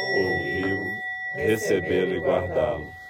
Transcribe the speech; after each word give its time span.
ouvi-lo, 0.00 1.02
recebê-lo 1.34 2.14
e 2.14 2.20
guardá-lo. 2.20 3.00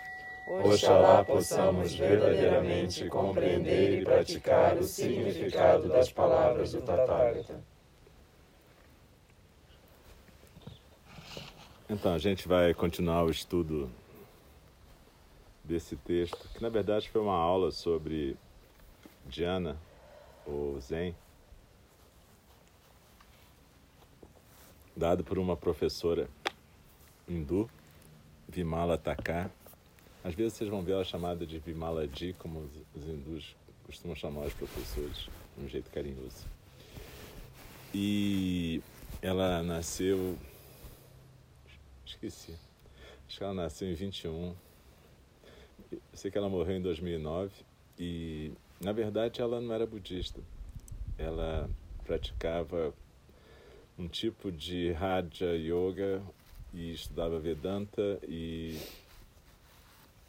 Oxalá 0.47 1.25
possamos 1.25 1.95
verdadeiramente 1.95 3.09
compreender 3.09 4.01
e 4.01 4.05
praticar 4.05 4.77
o 4.77 4.83
significado 4.83 5.89
das 5.89 6.11
palavras 6.11 6.73
do 6.73 6.83
Tathagata. 6.83 7.63
Então, 11.89 12.15
a 12.15 12.19
gente 12.19 12.47
vai 12.47 12.75
continuar 12.75 13.25
o 13.25 13.31
estudo 13.31 13.91
desse 15.63 15.97
texto, 15.97 16.49
que 16.53 16.63
na 16.63 16.69
verdade 16.69 17.09
foi 17.09 17.21
uma 17.21 17.37
aula 17.37 17.71
sobre 17.71 18.37
Dhyana, 19.27 19.77
ou 20.45 20.81
Zen, 20.81 21.15
dado 24.97 25.23
por 25.23 25.39
uma 25.39 25.57
professora 25.57 26.29
hindu, 27.31 27.71
Vimala 28.49 28.99
Thakar, 28.99 29.51
às 30.23 30.35
vezes 30.35 30.55
vocês 30.55 30.69
vão 30.69 30.83
ver 30.83 30.93
ela 30.93 31.05
chamada 31.05 31.47
de 31.47 31.59
Vimaladi, 31.59 32.35
como 32.39 32.61
os, 32.61 32.71
os 32.95 33.09
hindus 33.09 33.57
costumam 33.85 34.15
chamar 34.15 34.43
os 34.43 34.53
professores, 34.53 35.29
de 35.57 35.65
um 35.65 35.69
jeito 35.69 35.91
carinhoso. 35.91 36.47
E 37.95 38.83
ela 39.23 39.63
nasceu. 39.63 40.37
Esqueci. 42.05 42.55
Acho 43.27 43.39
que 43.39 43.45
ela 43.45 43.55
nasceu 43.55 43.89
em 43.89 43.95
21. 43.95 44.55
Eu 45.91 46.01
sei 46.13 46.31
que 46.31 46.37
ela 46.37 46.49
morreu 46.49 46.77
em 46.77 46.83
2009 46.83 47.51
e, 47.99 48.53
na 48.81 48.93
verdade, 48.93 49.41
ela 49.41 49.61
não 49.61 49.75
era 49.75 49.87
budista. 49.87 50.41
Ela 51.17 51.69
praticava 52.05 52.93
um 53.99 54.07
tipo 54.07 54.53
de 54.53 54.93
Raja 54.93 55.53
Yoga 55.57 56.23
e 56.75 56.93
estudava 56.93 57.39
Vedanta 57.39 58.19
e 58.29 58.79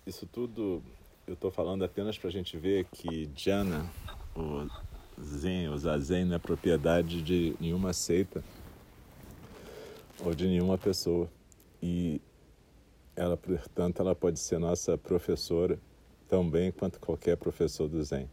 isso 0.05 0.25
tudo 0.25 0.81
eu 1.27 1.35
estou 1.35 1.51
falando 1.51 1.83
apenas 1.83 2.17
para 2.17 2.29
a 2.29 2.31
gente 2.31 2.57
ver 2.57 2.85
que 2.91 3.29
Jhana, 3.35 3.89
o 4.35 4.67
Zen, 5.21 5.69
o 5.69 5.77
Zazen, 5.77 6.25
não 6.25 6.35
é 6.35 6.39
propriedade 6.39 7.21
de 7.21 7.55
nenhuma 7.59 7.93
seita 7.93 8.43
ou 10.23 10.33
de 10.33 10.47
nenhuma 10.47 10.77
pessoa. 10.77 11.29
E 11.81 12.21
ela, 13.15 13.37
portanto, 13.37 14.01
ela 14.01 14.15
pode 14.15 14.39
ser 14.39 14.57
nossa 14.59 14.97
professora 14.97 15.79
tão 16.27 16.49
bem 16.49 16.71
quanto 16.71 16.99
qualquer 16.99 17.37
professor 17.37 17.87
do 17.87 18.03
Zen. 18.03 18.29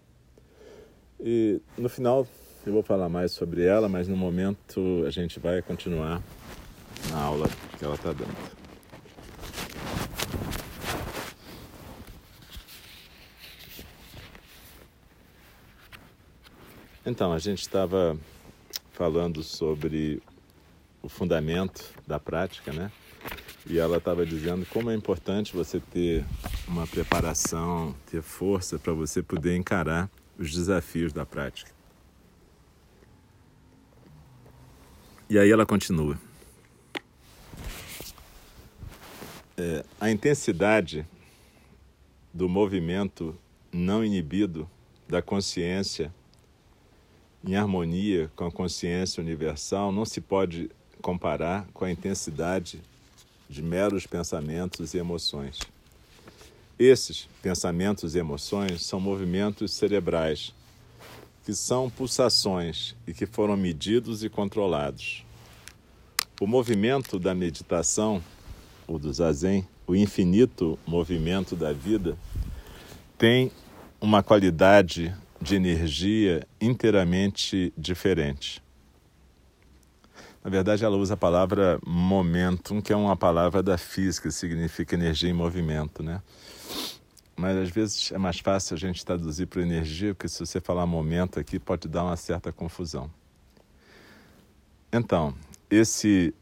E 1.21 1.61
no 1.77 1.89
final 1.89 2.27
eu 2.67 2.73
vou 2.73 2.83
falar 2.83 3.09
mais 3.09 3.33
sobre 3.33 3.65
ela, 3.65 3.89
mas 3.89 4.09
no 4.09 4.17
momento 4.17 5.05
a 5.07 5.11
gente 5.11 5.39
vai 5.39 5.61
continuar 5.63 6.23
na 7.11 7.21
aula 7.21 7.49
que 7.79 7.85
ela 7.85 7.95
está 7.95 8.13
dando. 8.13 8.59
Então, 17.05 17.33
a 17.33 17.39
gente 17.39 17.63
estava 17.63 18.19
falando 18.93 19.43
sobre 19.43 20.23
o 21.01 21.09
fundamento 21.09 21.83
da 22.07 22.19
prática, 22.21 22.73
né? 22.73 22.93
E 23.67 23.79
ela 23.79 23.97
estava 23.97 24.27
dizendo 24.27 24.67
como 24.67 24.91
é 24.91 24.95
importante 24.95 25.55
você 25.55 25.81
ter 25.81 26.25
uma 26.67 26.87
preparação, 26.87 27.95
ter 28.11 28.21
força 28.23 28.79
para 28.79 28.93
você 28.93 29.23
poder 29.23 29.57
encarar 29.57 30.11
os 30.39 30.53
desafios 30.53 31.13
da 31.13 31.25
prática. 31.25 31.71
E 35.31 35.39
aí 35.39 35.51
ela 35.51 35.65
continua. 35.65 36.19
É, 39.61 39.85
a 40.01 40.09
intensidade 40.09 41.05
do 42.33 42.49
movimento 42.49 43.37
não 43.73 44.05
inibido 44.05 44.71
da 45.09 45.21
consciência 45.21 46.15
em 47.45 47.57
harmonia 47.57 48.31
com 48.37 48.45
a 48.45 48.53
consciência 48.53 49.21
universal 49.21 49.91
não 49.91 50.05
se 50.05 50.21
pode 50.21 50.71
comparar 51.03 51.67
com 51.75 51.85
a 51.85 51.91
intensidade 51.91 52.81
de 53.51 53.61
meros 53.61 54.07
pensamentos 54.07 54.95
e 54.95 54.99
emoções. 54.99 55.59
Esses 56.79 57.29
pensamentos 57.43 58.15
e 58.15 58.19
emoções 58.21 58.85
são 58.85 59.01
movimentos 59.01 59.73
cerebrais, 59.73 60.55
que 61.45 61.53
são 61.53 61.91
pulsações 61.91 62.95
e 63.09 63.13
que 63.13 63.27
foram 63.27 63.57
medidos 63.57 64.23
e 64.23 64.29
controlados. 64.29 65.25
O 66.41 66.47
movimento 66.47 67.19
da 67.19 67.35
meditação, 67.35 68.23
ou 68.89 68.99
do 68.99 69.13
zazen, 69.13 69.69
o 69.87 69.95
infinito 69.95 70.79
movimento 70.87 71.55
da 71.55 71.73
vida, 71.73 72.17
tem 73.19 73.53
uma 74.01 74.23
qualidade 74.23 75.15
de 75.41 75.55
energia 75.55 76.47
inteiramente 76.61 77.73
diferente. 77.77 78.63
Na 80.43 80.51
verdade, 80.51 80.85
ela 80.85 80.97
usa 80.97 81.15
a 81.15 81.17
palavra 81.17 81.79
momentum, 81.85 82.81
que 82.81 82.93
é 82.93 82.97
uma 82.97 83.17
palavra 83.17 83.63
da 83.63 83.77
física, 83.77 84.31
significa 84.31 84.95
energia 84.95 85.29
em 85.29 85.35
movimento, 85.35 86.03
né? 86.03 86.23
Mas 87.37 87.57
às 87.57 87.71
vezes 87.71 88.11
é 88.11 88.19
mais 88.19 88.41
fácil 88.41 88.75
a 88.75 88.79
gente 88.79 89.05
traduzir 89.05 89.47
para 89.47 89.63
energia, 89.63 90.15
porque 90.15 90.29
se 90.29 90.41
você 90.41 90.61
falar 90.61 90.87
momento 90.87 91.39
aqui 91.39 91.59
pode 91.59 91.87
dar 91.87 92.05
uma 92.05 92.17
certa 92.17 92.51
confusão. 92.51 93.11
Então, 94.93 95.35
esse 95.71 96.35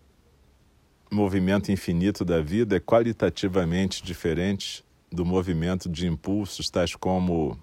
movimento 1.11 1.71
infinito 1.71 2.25
da 2.25 2.41
vida 2.41 2.77
é 2.77 2.81
qualitativamente 2.81 4.03
diferente 4.03 4.85
do 5.11 5.25
movimento 5.25 5.89
de 5.89 6.07
impulsos 6.07 6.69
tais 6.69 6.95
como 6.95 7.59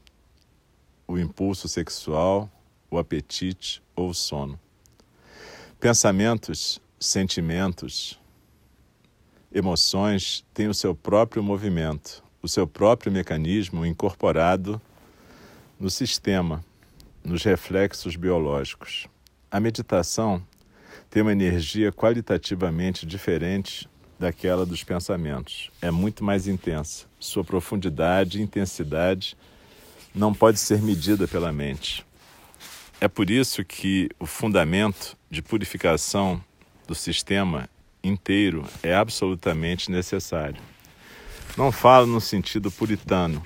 o 1.08 1.20
impulso 1.20 1.68
sexual, 1.68 2.50
o 2.90 2.98
apetite 2.98 3.84
ou 3.96 4.10
o 4.10 4.14
sono. 4.14 4.60
Pensamentos, 5.80 6.82
sentimentos, 7.00 8.20
emoções 9.54 10.46
têm 10.54 10.68
o 10.68 10.74
seu 10.74 10.96
próprio 10.96 11.44
movimento, 11.44 12.24
o 12.42 12.48
seu 12.48 12.66
próprio 12.66 13.12
mecanismo 13.12 13.86
incorporado 13.86 14.82
no 15.80 15.90
sistema, 15.90 16.64
nos 17.24 17.44
reflexos 17.44 18.16
biológicos. 18.16 19.08
A 19.52 19.60
meditação 19.60 20.42
tem 21.14 21.22
uma 21.22 21.32
energia 21.32 21.92
qualitativamente 21.92 23.06
diferente 23.06 23.88
daquela 24.18 24.66
dos 24.66 24.84
pensamentos. 24.84 25.70
É 25.80 25.92
muito 25.92 26.24
mais 26.24 26.48
intensa. 26.48 27.06
Sua 27.20 27.44
profundidade 27.44 28.40
e 28.40 28.42
intensidade 28.42 29.38
não 30.16 30.34
pode 30.34 30.60
ser 30.60 30.82
medida 30.82 31.28
pela 31.28 31.52
mente. 31.52 32.04
É 33.00 33.08
por 33.08 33.30
isso 33.30 33.64
que 33.64 34.10
o 34.20 34.26
fundamento 34.26 35.16
de 35.30 35.44
purificação 35.44 36.44
do 36.88 36.96
sistema 36.96 37.70
inteiro 38.04 38.66
é 38.82 38.96
absolutamente 38.96 39.92
necessário. 39.92 40.60
Não 41.56 41.72
falo 41.72 42.08
no 42.08 42.20
sentido 42.20 42.72
puritano, 42.72 43.46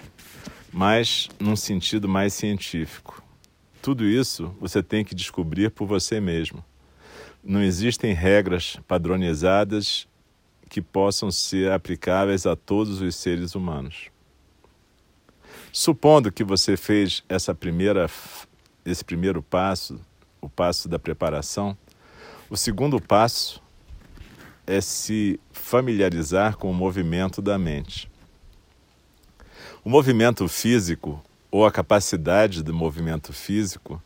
mas 0.71 1.27
num 1.37 1.57
sentido 1.57 2.07
mais 2.07 2.33
científico. 2.33 3.21
Tudo 3.81 4.05
isso 4.05 4.55
você 4.57 4.81
tem 4.81 5.03
que 5.03 5.13
descobrir 5.13 5.69
por 5.69 5.85
você 5.85 6.21
mesmo. 6.21 6.63
Não 7.49 7.63
existem 7.63 8.11
regras 8.11 8.77
padronizadas 8.89 10.05
que 10.69 10.81
possam 10.81 11.31
ser 11.31 11.71
aplicáveis 11.71 12.45
a 12.45 12.57
todos 12.57 12.99
os 12.99 13.15
seres 13.15 13.55
humanos. 13.55 14.09
Supondo 15.71 16.29
que 16.29 16.43
você 16.43 16.75
fez 16.75 17.23
essa 17.29 17.55
primeira, 17.55 18.09
esse 18.83 19.01
primeiro 19.01 19.41
passo, 19.41 19.97
o 20.41 20.49
passo 20.49 20.89
da 20.89 20.99
preparação, 20.99 21.77
o 22.49 22.57
segundo 22.57 22.99
passo 22.99 23.63
é 24.65 24.81
se 24.81 25.39
familiarizar 25.53 26.57
com 26.57 26.69
o 26.69 26.73
movimento 26.73 27.41
da 27.41 27.57
mente. 27.57 28.11
O 29.85 29.89
movimento 29.89 30.49
físico 30.49 31.23
ou 31.49 31.65
a 31.65 31.71
capacidade 31.71 32.61
do 32.61 32.73
movimento 32.73 33.31
físico 33.31 34.03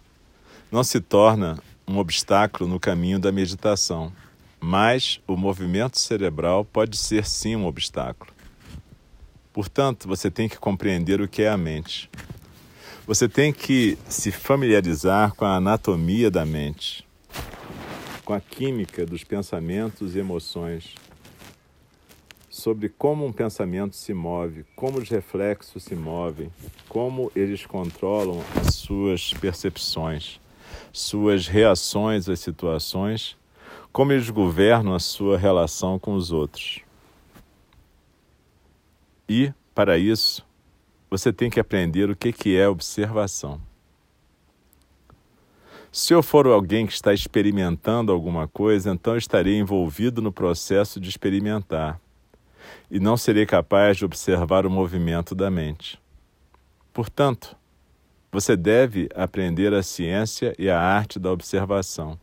não 0.72 0.84
se 0.84 1.02
torna 1.02 1.58
um 1.88 1.98
obstáculo 1.98 2.70
no 2.70 2.80
caminho 2.80 3.20
da 3.20 3.32
meditação, 3.32 4.12
mas 4.60 5.20
o 5.28 5.36
movimento 5.36 6.00
cerebral 6.00 6.64
pode 6.64 6.98
ser 6.98 7.26
sim 7.26 7.56
um 7.56 7.66
obstáculo. 7.66 8.32
Portanto, 9.54 10.08
você 10.08 10.32
tem 10.32 10.48
que 10.48 10.58
compreender 10.58 11.20
o 11.20 11.28
que 11.28 11.42
é 11.42 11.50
a 11.50 11.58
mente. 11.58 12.10
Você 13.06 13.28
tem 13.28 13.52
que 13.52 13.98
se 14.08 14.32
familiarizar 14.32 15.34
com 15.34 15.44
a 15.44 15.56
anatomia 15.56 16.32
da 16.32 16.46
mente, 16.46 17.06
com 18.24 18.34
a 18.34 18.40
química 18.40 19.06
dos 19.06 19.24
pensamentos 19.24 20.16
e 20.16 20.20
emoções, 20.20 20.96
sobre 22.52 22.90
como 22.90 23.26
um 23.26 23.32
pensamento 23.32 23.96
se 23.96 24.14
move, 24.14 24.66
como 24.76 25.00
os 25.00 25.10
reflexos 25.10 25.84
se 25.84 25.96
movem, 25.96 26.52
como 26.90 27.32
eles 27.34 27.66
controlam 27.66 28.44
as 28.60 28.76
suas 28.76 29.34
percepções, 29.34 30.41
suas 30.92 31.48
reações 31.48 32.28
às 32.28 32.40
situações, 32.40 33.38
como 33.92 34.12
eles 34.12 34.30
governam 34.30 34.94
a 34.94 35.00
sua 35.00 35.38
relação 35.38 36.00
com 36.00 36.14
os 36.14 36.32
outros. 36.32 36.82
E, 39.28 39.54
para 39.74 39.98
isso, 39.98 40.46
você 41.10 41.32
tem 41.32 41.50
que 41.50 41.60
aprender 41.60 42.10
o 42.10 42.16
que 42.16 42.56
é 42.56 42.68
observação. 42.68 43.60
Se 45.92 46.14
eu 46.14 46.24
for 46.24 46.48
alguém 46.48 46.88
que 46.88 46.94
está 46.94 47.14
experimentando 47.14 48.14
alguma 48.14 48.48
coisa, 48.48 48.92
então 48.92 49.18
estarei 49.18 49.58
envolvido 49.58 50.22
no 50.22 50.32
processo 50.32 51.02
de 51.02 51.10
experimentar 51.10 52.00
e 52.90 52.98
não 52.98 53.18
serei 53.18 53.46
capaz 53.46 53.98
de 53.98 54.06
observar 54.06 54.66
o 54.66 54.70
movimento 54.70 55.36
da 55.36 55.52
mente. 55.52 56.02
Portanto, 56.94 57.58
você 58.32 58.56
deve 58.56 59.10
aprender 59.14 59.74
a 59.74 59.84
ciência 59.84 60.56
e 60.58 60.70
a 60.70 60.80
arte 60.80 61.20
da 61.20 61.32
observação, 61.32 62.18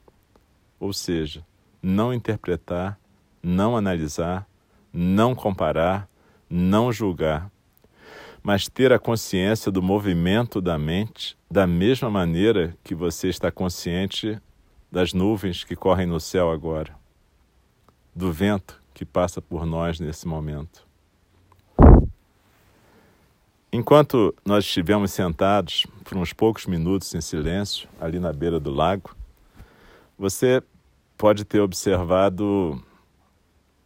ou 0.81 0.93
seja, 0.93 1.45
não 1.83 2.15
interpretar, 2.15 2.99
não 3.43 3.77
analisar, 3.77 4.49
não 4.93 5.35
comparar, 5.35 6.09
não 6.49 6.91
julgar, 6.91 7.51
mas 8.43 8.69
ter 8.69 8.93
a 8.93 8.99
consciência 8.99 9.71
do 9.71 9.83
movimento 9.83 10.61
da 10.61 10.79
mente 10.79 11.37
da 11.51 11.67
mesma 11.67 12.09
maneira 12.11 12.75
que 12.83 12.95
você 12.95 13.29
está 13.29 13.51
consciente 13.51 14.41
das 14.91 15.13
nuvens 15.13 15.65
que 15.65 15.77
correm 15.77 16.07
no 16.07 16.19
céu 16.19 16.51
agora, 16.51 16.97
do 18.15 18.33
vento 18.33 18.83
que 18.95 19.05
passa 19.05 19.43
por 19.43 19.67
nós 19.67 20.01
nesse 20.01 20.27
momento. 20.27 20.88
Enquanto 23.71 24.35
nós 24.47 24.65
estivemos 24.65 25.13
sentados 25.13 25.87
por 26.03 26.17
uns 26.17 26.33
poucos 26.33 26.65
minutos 26.65 27.15
em 27.15 27.21
silêncio 27.21 27.87
ali 28.01 28.19
na 28.19 28.33
beira 28.33 28.59
do 28.59 28.71
lago, 28.71 29.15
você 30.19 30.63
pode 31.19 31.45
ter 31.45 31.61
observado 31.61 32.83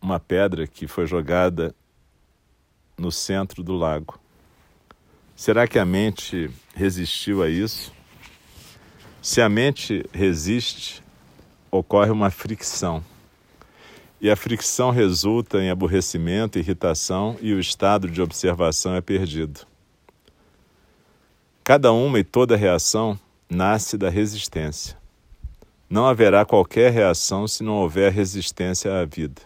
uma 0.01 0.21
pedra 0.21 0.69
que 0.69 0.87
foi 0.87 1.05
jogada 1.05 1.75
no 2.97 3.11
centro 3.11 3.65
do 3.65 3.75
lago. 3.75 4.21
Será 5.35 5.67
que 5.67 5.81
a 5.81 5.85
mente 5.85 6.49
resistiu 6.77 7.43
a 7.43 7.49
isso? 7.49 7.93
Se 9.21 9.41
a 9.41 9.49
mente 9.49 10.05
resiste, 10.13 11.03
ocorre 11.73 12.13
uma 12.13 12.31
fricção. 12.31 13.03
E 14.21 14.31
a 14.31 14.37
fricção 14.37 14.91
resulta 14.91 15.59
em 15.59 15.71
aborrecimento, 15.71 16.57
irritação 16.57 17.37
e 17.41 17.53
o 17.53 17.59
estado 17.59 18.09
de 18.09 18.23
observação 18.23 18.95
é 18.95 19.01
perdido. 19.01 19.72
Cada 21.65 21.93
uma 21.93 22.19
e 22.19 22.25
toda 22.25 22.57
reação 22.57 23.19
nasce 23.49 23.97
da 23.97 24.11
resistência. 24.11 24.99
Não 25.89 26.07
haverá 26.07 26.45
qualquer 26.45 26.91
reação 26.91 27.47
se 27.47 27.63
não 27.63 27.75
houver 27.75 28.11
resistência 28.11 29.01
à 29.01 29.05
vida. 29.05 29.43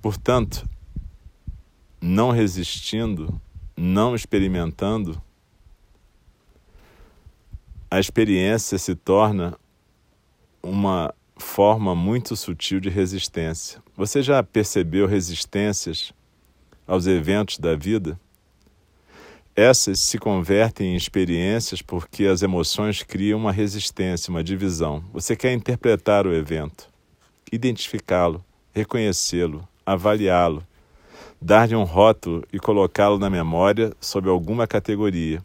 Portanto, 0.00 0.68
não 2.00 2.30
resistindo, 2.30 3.40
não 3.76 4.14
experimentando, 4.14 5.20
a 7.90 7.98
experiência 7.98 8.78
se 8.78 8.94
torna 8.94 9.58
uma 10.62 11.12
forma 11.36 11.94
muito 11.94 12.36
sutil 12.36 12.78
de 12.78 12.88
resistência. 12.88 13.82
Você 13.96 14.22
já 14.22 14.42
percebeu 14.44 15.06
resistências 15.06 16.12
aos 16.90 17.06
eventos 17.06 17.56
da 17.56 17.76
vida? 17.76 18.18
Essas 19.54 20.00
se 20.00 20.18
convertem 20.18 20.92
em 20.92 20.96
experiências 20.96 21.80
porque 21.80 22.26
as 22.26 22.42
emoções 22.42 23.04
criam 23.04 23.38
uma 23.38 23.52
resistência, 23.52 24.30
uma 24.30 24.42
divisão. 24.42 25.04
Você 25.12 25.36
quer 25.36 25.52
interpretar 25.52 26.26
o 26.26 26.34
evento, 26.34 26.88
identificá-lo, 27.52 28.44
reconhecê-lo, 28.74 29.66
avaliá-lo, 29.86 30.66
dar-lhe 31.40 31.76
um 31.76 31.84
rótulo 31.84 32.42
e 32.52 32.58
colocá-lo 32.58 33.18
na 33.18 33.30
memória 33.30 33.92
sob 34.00 34.28
alguma 34.28 34.66
categoria, 34.66 35.44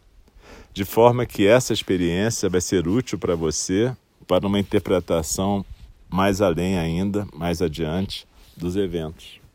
de 0.72 0.84
forma 0.84 1.24
que 1.26 1.46
essa 1.46 1.72
experiência 1.72 2.48
vai 2.48 2.60
ser 2.60 2.88
útil 2.88 3.18
para 3.18 3.36
você 3.36 3.96
para 4.26 4.46
uma 4.46 4.58
interpretação 4.58 5.64
mais 6.08 6.40
além 6.40 6.76
ainda, 6.76 7.24
mais 7.32 7.62
adiante 7.62 8.26
dos 8.56 8.74
eventos. 8.74 9.45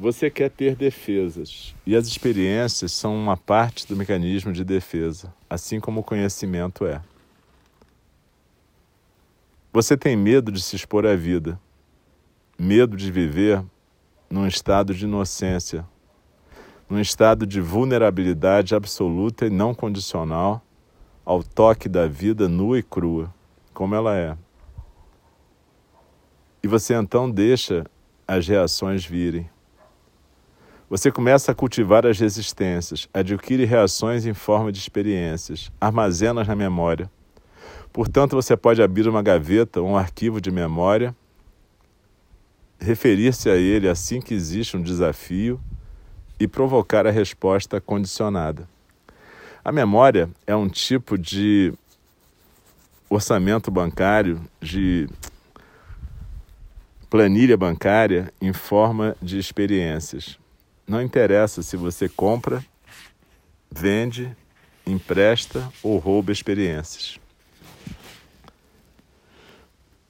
Você 0.00 0.30
quer 0.30 0.48
ter 0.48 0.74
defesas, 0.74 1.74
e 1.84 1.94
as 1.94 2.06
experiências 2.06 2.90
são 2.90 3.14
uma 3.14 3.36
parte 3.36 3.86
do 3.86 3.94
mecanismo 3.94 4.50
de 4.50 4.64
defesa, 4.64 5.30
assim 5.48 5.78
como 5.78 6.00
o 6.00 6.02
conhecimento 6.02 6.86
é. 6.86 7.02
Você 9.70 9.98
tem 9.98 10.16
medo 10.16 10.50
de 10.50 10.62
se 10.62 10.74
expor 10.74 11.04
à 11.04 11.14
vida, 11.14 11.60
medo 12.58 12.96
de 12.96 13.12
viver 13.12 13.62
num 14.30 14.46
estado 14.46 14.94
de 14.94 15.04
inocência, 15.04 15.86
num 16.88 16.98
estado 16.98 17.46
de 17.46 17.60
vulnerabilidade 17.60 18.74
absoluta 18.74 19.44
e 19.44 19.50
não 19.50 19.74
condicional 19.74 20.64
ao 21.26 21.42
toque 21.42 21.90
da 21.90 22.08
vida 22.08 22.48
nua 22.48 22.78
e 22.78 22.82
crua, 22.82 23.30
como 23.74 23.94
ela 23.94 24.16
é. 24.16 24.34
E 26.62 26.66
você 26.66 26.94
então 26.94 27.30
deixa 27.30 27.84
as 28.26 28.48
reações 28.48 29.04
virem. 29.04 29.46
Você 30.90 31.10
começa 31.10 31.52
a 31.52 31.54
cultivar 31.54 32.04
as 32.04 32.18
resistências, 32.18 33.08
adquire 33.14 33.64
reações 33.64 34.26
em 34.26 34.34
forma 34.34 34.70
de 34.70 34.78
experiências, 34.78 35.70
armazena 35.80 36.44
na 36.44 36.54
memória 36.54 37.08
Portanto, 37.92 38.36
você 38.36 38.56
pode 38.56 38.80
abrir 38.82 39.08
uma 39.08 39.22
gaveta 39.22 39.80
ou 39.80 39.88
um 39.88 39.96
arquivo 39.96 40.40
de 40.40 40.50
memória, 40.50 41.14
referir-se 42.78 43.50
a 43.50 43.56
ele 43.56 43.88
assim 43.88 44.20
que 44.20 44.32
existe 44.32 44.76
um 44.76 44.82
desafio 44.82 45.60
e 46.38 46.46
provocar 46.46 47.06
a 47.06 47.10
resposta 47.10 47.80
condicionada. 47.80 48.68
A 49.64 49.72
memória 49.72 50.30
é 50.46 50.54
um 50.54 50.68
tipo 50.68 51.18
de 51.18 51.74
orçamento 53.08 53.70
bancário, 53.70 54.40
de 54.60 55.08
planilha 57.10 57.56
bancária 57.56 58.32
em 58.40 58.52
forma 58.52 59.16
de 59.20 59.36
experiências. 59.36 60.39
Não 60.90 61.00
interessa 61.00 61.62
se 61.62 61.76
você 61.76 62.08
compra, 62.08 62.66
vende, 63.70 64.36
empresta 64.84 65.72
ou 65.84 65.98
rouba 65.98 66.32
experiências. 66.32 67.16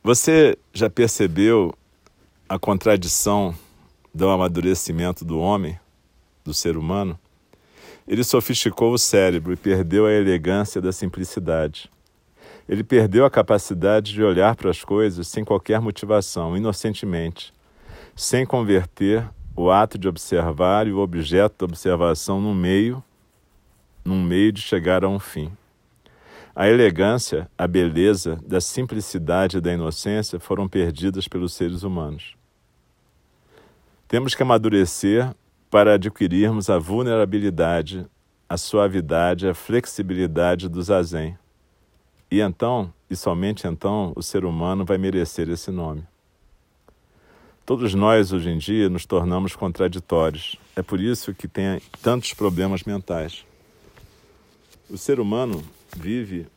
Você 0.03 0.57
já 0.73 0.89
percebeu 0.89 1.75
a 2.49 2.59
contradição 2.59 3.55
do 4.15 4.31
amadurecimento 4.31 5.23
do 5.23 5.39
homem, 5.39 5.79
do 6.43 6.55
ser 6.55 6.79
humano? 6.79 7.19
Ele 8.09 8.25
sofisticou 8.25 8.95
o 8.95 8.99
cérebro 8.99 9.53
e 9.53 9.57
perdeu 9.57 10.07
a 10.07 10.13
elegância 10.13 10.81
da 10.81 10.93
simplicidade. 10.93 11.91
Ele 12.67 12.83
perdeu 12.83 13.27
a 13.27 13.31
capacidade 13.31 14.15
de 14.15 14.23
olhar 14.23 14.57
para 14.57 14.71
as 14.71 14.83
coisas 14.83 15.29
sem 15.29 15.45
qualquer 15.45 15.79
motivação, 15.79 16.57
inocentemente, 16.57 17.53
sem 18.17 18.47
converter 18.47 19.29
o 19.61 19.71
ato 19.71 19.99
de 19.99 20.09
observar 20.09 20.87
e 20.87 20.93
o 20.93 20.99
objeto 20.99 21.55
da 21.59 21.71
observação 21.71 22.41
num 22.41 22.55
meio, 22.55 23.05
num 24.03 24.23
meio 24.23 24.51
de 24.51 24.63
chegar 24.63 25.05
a 25.05 25.09
um 25.09 25.19
fim. 25.19 25.53
A 26.57 26.67
elegância, 26.67 27.47
a 27.59 27.67
beleza 27.67 28.41
da 28.47 28.59
simplicidade 28.59 29.59
e 29.59 29.61
da 29.61 29.71
inocência 29.71 30.41
foram 30.41 30.67
perdidas 30.67 31.29
pelos 31.29 31.53
seres 31.53 31.83
humanos. 31.83 32.37
Temos 34.09 34.35
que 34.35 34.43
amadurecer 34.43 35.31
para 35.71 35.95
adquirirmos 35.95 36.71
a 36.71 36.79
vulnerabilidade, 36.79 38.07
a 38.49 38.57
suavidade, 38.57 39.47
a 39.47 39.53
flexibilidade 39.53 40.71
do 40.71 40.83
zazen. 40.83 41.39
E 42.31 42.41
então, 42.41 42.93
e 43.11 43.15
somente 43.15 43.67
então, 43.67 44.15
o 44.17 44.23
ser 44.23 44.47
humano 44.47 44.87
vai 44.87 44.97
merecer 44.97 45.51
esse 45.51 45.71
nome. 45.71 46.10
Todos 47.71 47.95
nós, 47.95 48.33
hoje 48.33 48.51
em 48.51 48.59
dia, 48.59 48.89
nos 48.89 49.07
tornamos 49.07 49.55
contraditórios. 49.55 50.57
É 50.75 50.83
por 50.83 51.01
isso 51.01 51.33
que 51.33 51.47
tem 51.47 51.81
tantos 52.03 52.35
problemas 52.35 52.83
mentais. 52.83 53.45
O 54.91 54.99
ser 54.99 55.21
humano 55.21 55.63
vive 55.97 56.49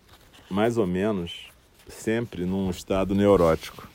mais 0.49 0.75
ou 0.75 0.87
menos 0.87 1.51
sempre 1.87 2.47
num 2.47 2.67
estado 2.71 3.13
neurótico. 3.13 3.87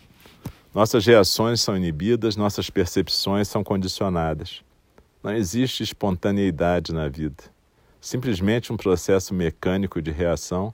Nossas 0.73 1.05
reações 1.05 1.61
são 1.61 1.77
inibidas, 1.77 2.37
nossas 2.37 2.71
percepções 2.71 3.49
são 3.49 3.65
condicionadas. 3.65 4.63
Não 5.21 5.35
existe 5.35 5.83
espontaneidade 5.83 6.93
na 6.95 7.09
vida. 7.09 7.43
Simplesmente 8.01 8.73
um 8.73 8.77
processo 8.77 9.35
mecânico 9.35 10.01
de 10.01 10.13
reação 10.13 10.73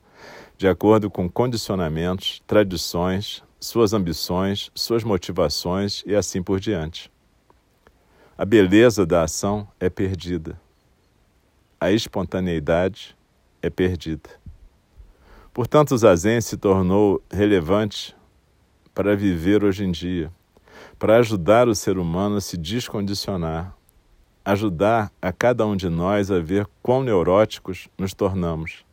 de 0.59 0.69
acordo 0.69 1.11
com 1.11 1.27
condicionamentos, 1.27 2.43
tradições, 2.47 3.43
suas 3.64 3.92
ambições, 3.92 4.71
suas 4.75 5.02
motivações 5.02 6.02
e 6.06 6.14
assim 6.14 6.42
por 6.42 6.61
diante. 6.61 7.11
A 8.37 8.44
beleza 8.44 9.06
da 9.06 9.23
ação 9.23 9.66
é 9.80 9.88
perdida. 9.88 10.61
A 11.80 11.90
espontaneidade 11.90 13.16
é 13.62 13.71
perdida. 13.71 14.28
Portanto, 15.52 15.92
o 15.92 15.99
zazen 15.99 16.40
se 16.40 16.56
tornou 16.56 17.23
relevante 17.30 18.14
para 18.94 19.16
viver 19.16 19.64
hoje 19.64 19.85
em 19.85 19.90
dia, 19.90 20.30
para 20.99 21.16
ajudar 21.16 21.68
o 21.68 21.75
ser 21.75 21.97
humano 21.97 22.37
a 22.37 22.40
se 22.40 22.56
descondicionar, 22.56 23.75
ajudar 24.44 25.11
a 25.23 25.33
cada 25.33 25.66
um 25.66 25.76
de 25.76 25.88
nós 25.88 26.30
a 26.30 26.38
ver 26.38 26.68
quão 26.83 27.02
neuróticos 27.02 27.88
nos 27.97 28.12
tornamos 28.12 28.85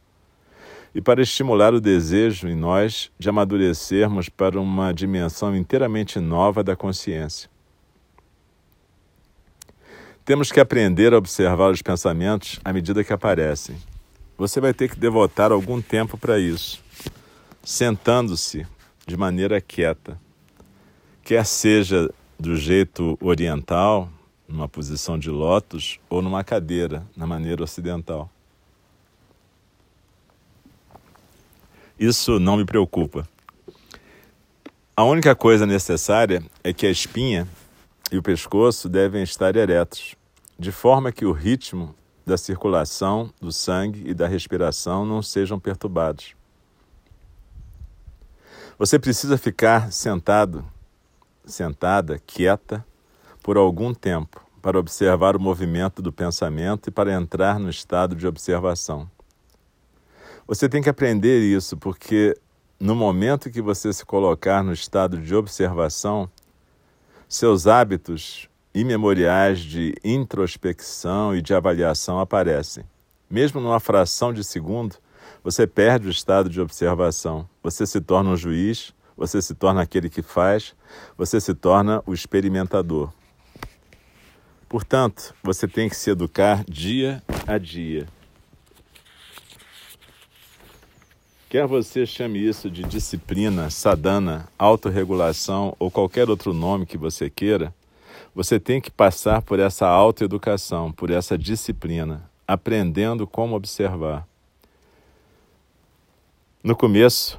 e 0.94 1.02
para 1.02 1.22
estimular 1.22 1.74
o 1.74 1.82
desejo 1.82 2.48
em 2.48 2.56
nós 2.56 3.12
de 3.18 3.30
amadurecermos 3.30 4.30
para 4.30 4.60
uma 4.60 4.94
dimensão 4.94 5.56
inteiramente 5.56 6.20
nova 6.20 6.64
da 6.64 6.76
consciência. 6.76 7.50
Temos 10.26 10.52
que 10.52 10.60
aprender 10.60 11.14
a 11.14 11.18
observar 11.18 11.72
os 11.72 11.82
pensamentos 11.82 12.60
à 12.64 12.72
medida 12.72 13.04
que 13.04 13.14
aparecem. 13.14 13.76
Você 14.38 14.60
vai 14.60 14.74
ter 14.74 14.90
que 14.90 15.00
devotar 15.00 15.52
algum 15.52 15.82
tempo 15.82 16.18
para 16.18 16.40
isso, 16.40 16.84
sentando-se 17.64 18.66
de 19.06 19.18
maneira 19.18 19.60
quieta, 19.60 20.20
quer 21.24 21.46
seja 21.46 22.10
do 22.40 22.56
jeito 22.56 23.18
oriental, 23.22 24.10
numa 24.48 24.68
posição 24.68 25.18
de 25.18 25.30
lótus, 25.30 26.00
ou 26.10 26.22
numa 26.22 26.44
cadeira, 26.44 27.06
na 27.16 27.26
maneira 27.26 27.64
ocidental. 27.64 28.30
Isso 32.02 32.40
não 32.40 32.58
me 32.58 32.66
preocupa. 32.66 33.30
A 34.98 35.04
única 35.04 35.36
coisa 35.36 35.68
necessária 35.68 36.44
é 36.64 36.74
que 36.74 36.88
a 36.88 36.90
espinha 36.90 37.48
e 38.12 38.18
o 38.18 38.24
pescoço 38.24 38.90
devem 38.90 39.22
estar 39.22 39.56
eretos, 39.56 40.16
de 40.58 40.72
forma 40.72 41.12
que 41.12 41.26
o 41.26 41.32
ritmo 41.32 41.94
da 42.26 42.40
circulação 42.40 43.32
do 43.40 43.52
sangue 43.52 44.02
e 44.04 44.16
da 44.16 44.28
respiração 44.28 45.06
não 45.06 45.22
sejam 45.22 45.60
perturbados. 45.60 46.34
Você 48.80 48.98
precisa 48.98 49.38
ficar 49.38 49.92
sentado, 49.92 50.66
sentada, 51.46 52.18
quieta, 52.18 52.84
por 53.44 53.58
algum 53.58 53.94
tempo, 53.94 54.44
para 54.60 54.80
observar 54.80 55.36
o 55.36 55.40
movimento 55.40 56.02
do 56.02 56.12
pensamento 56.12 56.88
e 56.88 56.92
para 56.92 57.14
entrar 57.14 57.60
no 57.60 57.70
estado 57.70 58.16
de 58.16 58.26
observação. 58.26 59.08
Você 60.48 60.68
tem 60.68 60.82
que 60.82 60.90
aprender 60.90 61.40
isso, 61.40 61.78
porque 61.78 62.36
no 62.80 62.96
momento 62.96 63.52
que 63.52 63.62
você 63.62 63.94
se 63.94 64.06
colocar 64.06 64.64
no 64.64 64.74
estado 64.74 65.18
de 65.18 65.36
observação, 65.36 66.30
seus 67.30 67.68
hábitos 67.68 68.50
imemoriais 68.74 69.60
de 69.60 69.94
introspecção 70.04 71.36
e 71.36 71.42
de 71.42 71.54
avaliação 71.54 72.20
aparecem. 72.20 72.84
Mesmo 73.30 73.62
numa 73.62 73.80
fração 73.80 74.34
de 74.34 74.44
segundo, 74.44 74.96
você 75.44 75.66
perde 75.66 76.08
o 76.08 76.12
estado 76.12 76.50
de 76.50 76.60
observação. 76.60 77.48
Você 77.64 77.86
se 77.86 78.02
torna 78.02 78.32
um 78.32 78.38
juiz, 78.38 78.94
você 79.16 79.42
se 79.42 79.54
torna 79.54 79.82
aquele 79.82 80.10
que 80.10 80.22
faz, 80.22 80.74
você 81.18 81.40
se 81.40 81.54
torna 81.54 82.02
o 82.06 82.14
experimentador. 82.14 83.14
Portanto, 84.68 85.36
você 85.44 85.68
tem 85.68 85.90
que 85.90 85.96
se 85.96 86.10
educar 86.10 86.64
dia 86.64 87.22
a 87.46 87.58
dia. 87.58 88.08
Quer 91.52 91.68
você 91.68 92.06
chame 92.06 92.40
isso 92.40 92.72
de 92.72 92.82
disciplina, 92.82 93.70
sadhana, 93.70 94.48
autorregulação 94.58 95.76
ou 95.78 95.92
qualquer 95.92 96.30
outro 96.30 96.54
nome 96.54 96.86
que 96.86 96.98
você 96.98 97.30
queira, 97.30 97.76
você 98.34 98.58
tem 98.58 98.80
que 98.80 98.90
passar 98.90 99.42
por 99.42 99.60
essa 99.60 99.86
autoeducação, 99.86 100.94
por 100.94 101.10
essa 101.10 101.38
disciplina, 101.38 102.24
aprendendo 102.48 103.28
como 103.28 103.54
observar. 103.54 104.26
No 106.64 106.74
começo, 106.74 107.38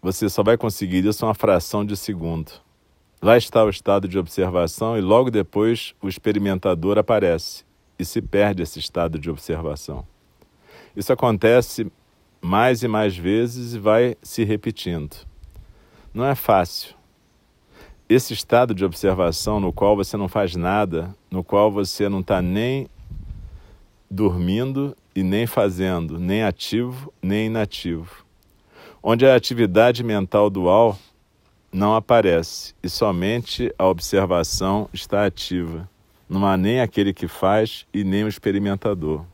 você 0.00 0.28
só 0.28 0.44
vai 0.44 0.56
conseguir 0.56 1.04
isso 1.04 1.26
uma 1.26 1.34
fração 1.34 1.84
de 1.84 1.96
segundo. 1.96 2.52
Lá 3.20 3.36
está 3.36 3.64
o 3.64 3.70
estado 3.70 4.06
de 4.06 4.20
observação 4.20 4.96
e 4.96 5.00
logo 5.00 5.32
depois 5.32 5.96
o 6.00 6.08
experimentador 6.08 6.96
aparece 6.96 7.64
e 7.98 8.04
se 8.04 8.22
perde 8.22 8.62
esse 8.62 8.78
estado 8.78 9.18
de 9.18 9.28
observação. 9.28 10.06
Isso 10.94 11.12
acontece 11.12 11.90
mais 12.42 12.82
e 12.82 12.88
mais 12.88 13.16
vezes 13.16 13.74
e 13.74 13.78
vai 13.78 14.16
se 14.20 14.42
repetindo. 14.42 15.16
Não 16.12 16.24
é 16.26 16.34
fácil. 16.34 16.94
Esse 18.08 18.34
estado 18.34 18.74
de 18.74 18.84
observação 18.84 19.60
no 19.60 19.72
qual 19.72 19.96
você 19.96 20.16
não 20.16 20.28
faz 20.28 20.56
nada, 20.56 21.14
no 21.30 21.44
qual 21.44 21.70
você 21.70 22.08
não 22.08 22.20
está 22.20 22.42
nem 22.42 22.88
dormindo 24.10 24.94
e 25.14 25.22
nem 25.22 25.46
fazendo, 25.46 26.18
nem 26.18 26.42
ativo 26.42 27.12
nem 27.22 27.46
inativo, 27.46 28.26
onde 29.02 29.24
a 29.24 29.34
atividade 29.34 30.02
mental 30.02 30.50
dual 30.50 30.98
não 31.72 31.94
aparece 31.94 32.74
e 32.82 32.88
somente 32.90 33.72
a 33.78 33.86
observação 33.86 34.88
está 34.92 35.24
ativa. 35.24 35.88
Não 36.28 36.46
há 36.46 36.56
nem 36.56 36.80
aquele 36.80 37.14
que 37.14 37.28
faz 37.28 37.86
e 37.94 38.04
nem 38.04 38.24
o 38.24 38.28
experimentador. 38.28 39.24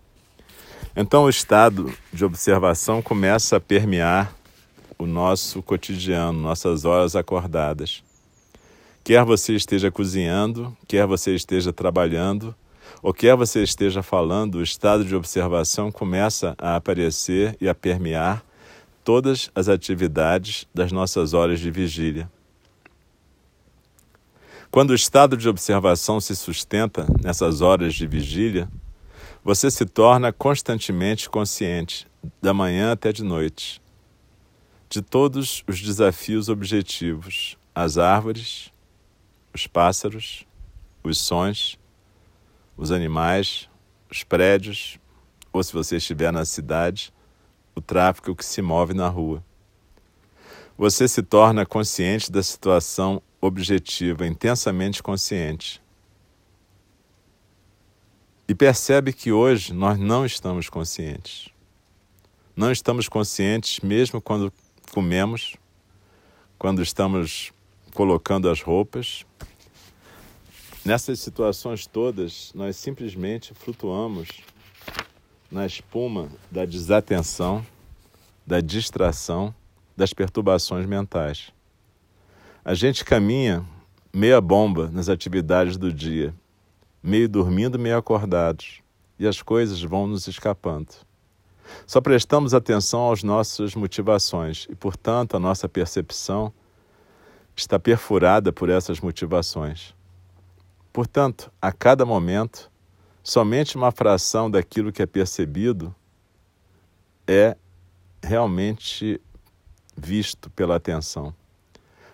Então, 0.96 1.24
o 1.24 1.28
estado 1.28 1.92
de 2.12 2.24
observação 2.24 3.00
começa 3.00 3.56
a 3.56 3.60
permear 3.60 4.34
o 4.98 5.06
nosso 5.06 5.62
cotidiano, 5.62 6.38
nossas 6.38 6.84
horas 6.84 7.14
acordadas. 7.14 8.02
Quer 9.04 9.24
você 9.24 9.54
esteja 9.54 9.90
cozinhando, 9.90 10.76
quer 10.86 11.06
você 11.06 11.34
esteja 11.34 11.72
trabalhando, 11.72 12.54
ou 13.02 13.14
quer 13.14 13.36
você 13.36 13.62
esteja 13.62 14.02
falando, 14.02 14.56
o 14.56 14.62
estado 14.62 15.04
de 15.04 15.14
observação 15.14 15.92
começa 15.92 16.54
a 16.58 16.76
aparecer 16.76 17.56
e 17.60 17.68
a 17.68 17.74
permear 17.74 18.44
todas 19.04 19.50
as 19.54 19.68
atividades 19.68 20.66
das 20.74 20.90
nossas 20.90 21.32
horas 21.32 21.60
de 21.60 21.70
vigília. 21.70 22.30
Quando 24.70 24.90
o 24.90 24.94
estado 24.94 25.36
de 25.36 25.48
observação 25.48 26.20
se 26.20 26.36
sustenta 26.36 27.06
nessas 27.22 27.62
horas 27.62 27.94
de 27.94 28.06
vigília, 28.06 28.68
você 29.48 29.70
se 29.70 29.86
torna 29.86 30.30
constantemente 30.30 31.30
consciente, 31.30 32.06
da 32.38 32.52
manhã 32.52 32.92
até 32.92 33.14
de 33.14 33.24
noite, 33.24 33.80
de 34.90 35.00
todos 35.00 35.64
os 35.66 35.80
desafios 35.80 36.50
objetivos, 36.50 37.56
as 37.74 37.96
árvores, 37.96 38.70
os 39.54 39.66
pássaros, 39.66 40.46
os 41.02 41.18
sons, 41.18 41.78
os 42.76 42.92
animais, 42.92 43.70
os 44.10 44.22
prédios, 44.22 44.98
ou 45.50 45.62
se 45.62 45.72
você 45.72 45.96
estiver 45.96 46.30
na 46.30 46.44
cidade, 46.44 47.10
o 47.74 47.80
tráfego 47.80 48.36
que 48.36 48.44
se 48.44 48.60
move 48.60 48.92
na 48.92 49.08
rua. 49.08 49.42
Você 50.76 51.08
se 51.08 51.22
torna 51.22 51.64
consciente 51.64 52.30
da 52.30 52.42
situação 52.42 53.22
objetiva, 53.40 54.26
intensamente 54.26 55.02
consciente 55.02 55.80
e 58.48 58.54
percebe 58.54 59.12
que 59.12 59.30
hoje 59.30 59.74
nós 59.74 59.98
não 59.98 60.24
estamos 60.24 60.70
conscientes. 60.70 61.50
Não 62.56 62.72
estamos 62.72 63.06
conscientes 63.06 63.80
mesmo 63.80 64.22
quando 64.22 64.50
comemos, 64.90 65.54
quando 66.58 66.82
estamos 66.82 67.52
colocando 67.92 68.48
as 68.48 68.62
roupas. 68.62 69.26
Nessas 70.82 71.20
situações 71.20 71.86
todas, 71.86 72.50
nós 72.54 72.76
simplesmente 72.76 73.52
flutuamos 73.52 74.28
na 75.50 75.66
espuma 75.66 76.30
da 76.50 76.64
desatenção, 76.64 77.64
da 78.46 78.60
distração, 78.60 79.54
das 79.94 80.14
perturbações 80.14 80.86
mentais. 80.86 81.52
A 82.64 82.72
gente 82.72 83.04
caminha 83.04 83.64
meia 84.12 84.40
bomba 84.40 84.88
nas 84.90 85.10
atividades 85.10 85.76
do 85.76 85.92
dia, 85.92 86.34
meio 87.02 87.28
dormindo, 87.28 87.78
meio 87.78 87.96
acordados, 87.96 88.82
e 89.18 89.26
as 89.26 89.42
coisas 89.42 89.82
vão 89.82 90.06
nos 90.06 90.26
escapando. 90.26 90.94
Só 91.86 92.00
prestamos 92.00 92.54
atenção 92.54 93.10
às 93.12 93.22
nossas 93.22 93.74
motivações 93.74 94.66
e, 94.70 94.74
portanto, 94.74 95.36
a 95.36 95.40
nossa 95.40 95.68
percepção 95.68 96.52
está 97.54 97.78
perfurada 97.78 98.52
por 98.52 98.70
essas 98.70 99.00
motivações. 99.00 99.94
Portanto, 100.92 101.52
a 101.60 101.72
cada 101.72 102.06
momento, 102.06 102.70
somente 103.22 103.76
uma 103.76 103.90
fração 103.92 104.50
daquilo 104.50 104.92
que 104.92 105.02
é 105.02 105.06
percebido 105.06 105.94
é 107.26 107.56
realmente 108.22 109.20
visto 109.96 110.50
pela 110.50 110.76
atenção. 110.76 111.34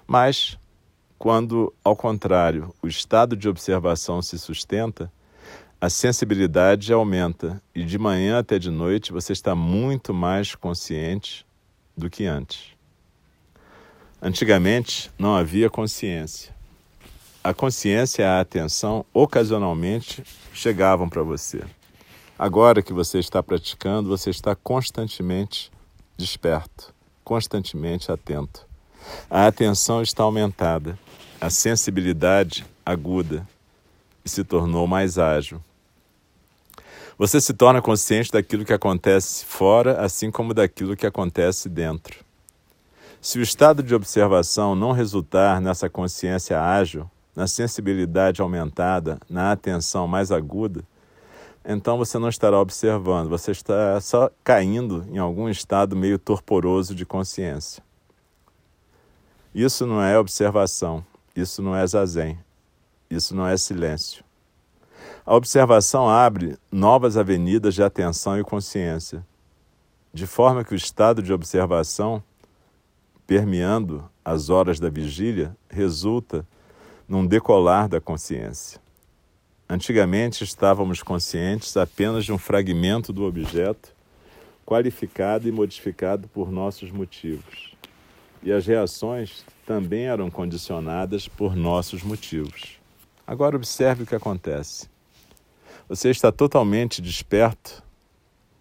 Mas, 0.07 0.59
quando, 1.25 1.73
ao 1.83 1.97
contrário, 1.97 2.75
o 2.83 2.87
estado 2.87 3.35
de 3.35 3.49
observação 3.49 4.21
se 4.21 4.39
sustenta, 4.39 5.11
a 5.81 5.89
sensibilidade 5.89 6.93
aumenta 6.93 7.63
e 7.75 7.83
de 7.83 7.97
manhã 7.97 8.39
até 8.39 8.59
de 8.59 8.71
noite 8.71 9.11
você 9.11 9.33
está 9.33 9.55
muito 9.55 10.13
mais 10.13 10.55
consciente 10.55 11.47
do 11.97 12.11
que 12.11 12.27
antes. 12.27 12.75
Antigamente 14.21 15.11
não 15.19 15.35
havia 15.35 15.71
consciência. 15.71 16.55
A 17.43 17.55
consciência 17.55 18.21
e 18.21 18.27
a 18.27 18.41
atenção 18.41 19.07
ocasionalmente 19.11 20.23
chegavam 20.53 21.09
para 21.09 21.23
você. 21.23 21.65
Agora 22.39 22.83
que 22.83 22.93
você 22.93 23.19
está 23.19 23.43
praticando, 23.43 24.11
você 24.11 24.29
está 24.29 24.55
constantemente 24.55 25.73
desperto, 26.19 26.95
constantemente 27.25 28.13
atento. 28.13 28.74
A 29.31 29.47
atenção 29.47 30.03
está 30.03 30.23
aumentada, 30.23 30.99
a 31.41 31.51
sensibilidade 31.51 32.65
aguda 32.85 33.47
e 34.25 34.29
se 34.29 34.45
tornou 34.45 34.87
mais 34.87 35.19
ágil. 35.19 35.61
Você 37.17 37.41
se 37.41 37.55
torna 37.55 37.81
consciente 37.81 38.33
daquilo 38.33 38.65
que 38.65 38.73
acontece 38.73 39.45
fora, 39.45 40.01
assim 40.01 40.31
como 40.31 40.53
daquilo 40.53 40.97
que 40.97 41.07
acontece 41.07 41.69
dentro. 41.69 42.25
Se 43.21 43.39
o 43.39 43.43
estado 43.43 43.83
de 43.83 43.95
observação 43.95 44.75
não 44.75 44.93
resultar 44.93 45.61
nessa 45.61 45.89
consciência 45.89 46.61
ágil, 46.61 47.09
na 47.35 47.47
sensibilidade 47.47 48.43
aumentada, 48.43 49.19
na 49.31 49.53
atenção 49.53 50.07
mais 50.07 50.31
aguda, 50.31 50.85
então 51.65 51.97
você 51.97 52.19
não 52.19 52.29
estará 52.29 52.61
observando, 52.61 53.31
você 53.31 53.53
está 53.53 53.99
só 54.01 54.31
caindo 54.43 55.07
em 55.11 55.19
algum 55.19 55.49
estado 55.49 55.97
meio 55.97 56.19
torporoso 56.19 56.95
de 56.95 57.07
consciência. 57.07 57.83
Isso 59.55 59.87
não 59.87 60.03
é 60.03 60.19
observação, 60.19 61.07
isso 61.37 61.63
não 61.63 61.77
é 61.77 61.87
zazen, 61.87 62.37
isso 63.09 63.37
não 63.37 63.47
é 63.47 63.57
silêncio. 63.57 64.25
A 65.25 65.33
observação 65.33 66.09
abre 66.09 66.59
novas 66.73 67.17
avenidas 67.17 67.73
de 67.73 67.83
atenção 67.83 68.37
e 68.37 68.43
consciência, 68.43 69.25
de 70.13 70.27
forma 70.27 70.65
que 70.65 70.75
o 70.75 70.77
estado 70.77 71.23
de 71.23 71.33
observação, 71.33 72.21
permeando 73.29 74.11
as 74.25 74.51
horas 74.51 74.81
da 74.81 74.91
vigília, 74.91 75.57
resulta 75.71 76.45
num 77.09 77.25
decolar 77.25 77.89
da 77.89 78.01
consciência. 78.01 78.81
Antigamente 79.69 80.43
estávamos 80.43 81.01
conscientes 81.01 81.77
apenas 81.77 82.25
de 82.25 82.33
um 82.33 82.39
fragmento 82.39 83.13
do 83.13 83.23
objeto, 83.23 83.95
qualificado 84.67 85.49
e 85.49 85.53
modificado 85.53 86.27
por 86.27 86.51
nossos 86.51 86.91
motivos. 86.91 87.74
E 88.45 88.53
as 88.53 88.67
reações 88.67 89.43
também 89.67 90.05
eram 90.05 90.31
condicionadas 90.31 91.27
por 91.27 91.57
nossos 91.57 92.03
motivos. 92.03 92.79
Agora 93.27 93.57
observe 93.57 94.03
o 94.03 94.07
que 94.07 94.15
acontece. 94.15 94.87
Você 95.89 96.11
está 96.11 96.31
totalmente 96.31 97.01
desperto 97.01 97.83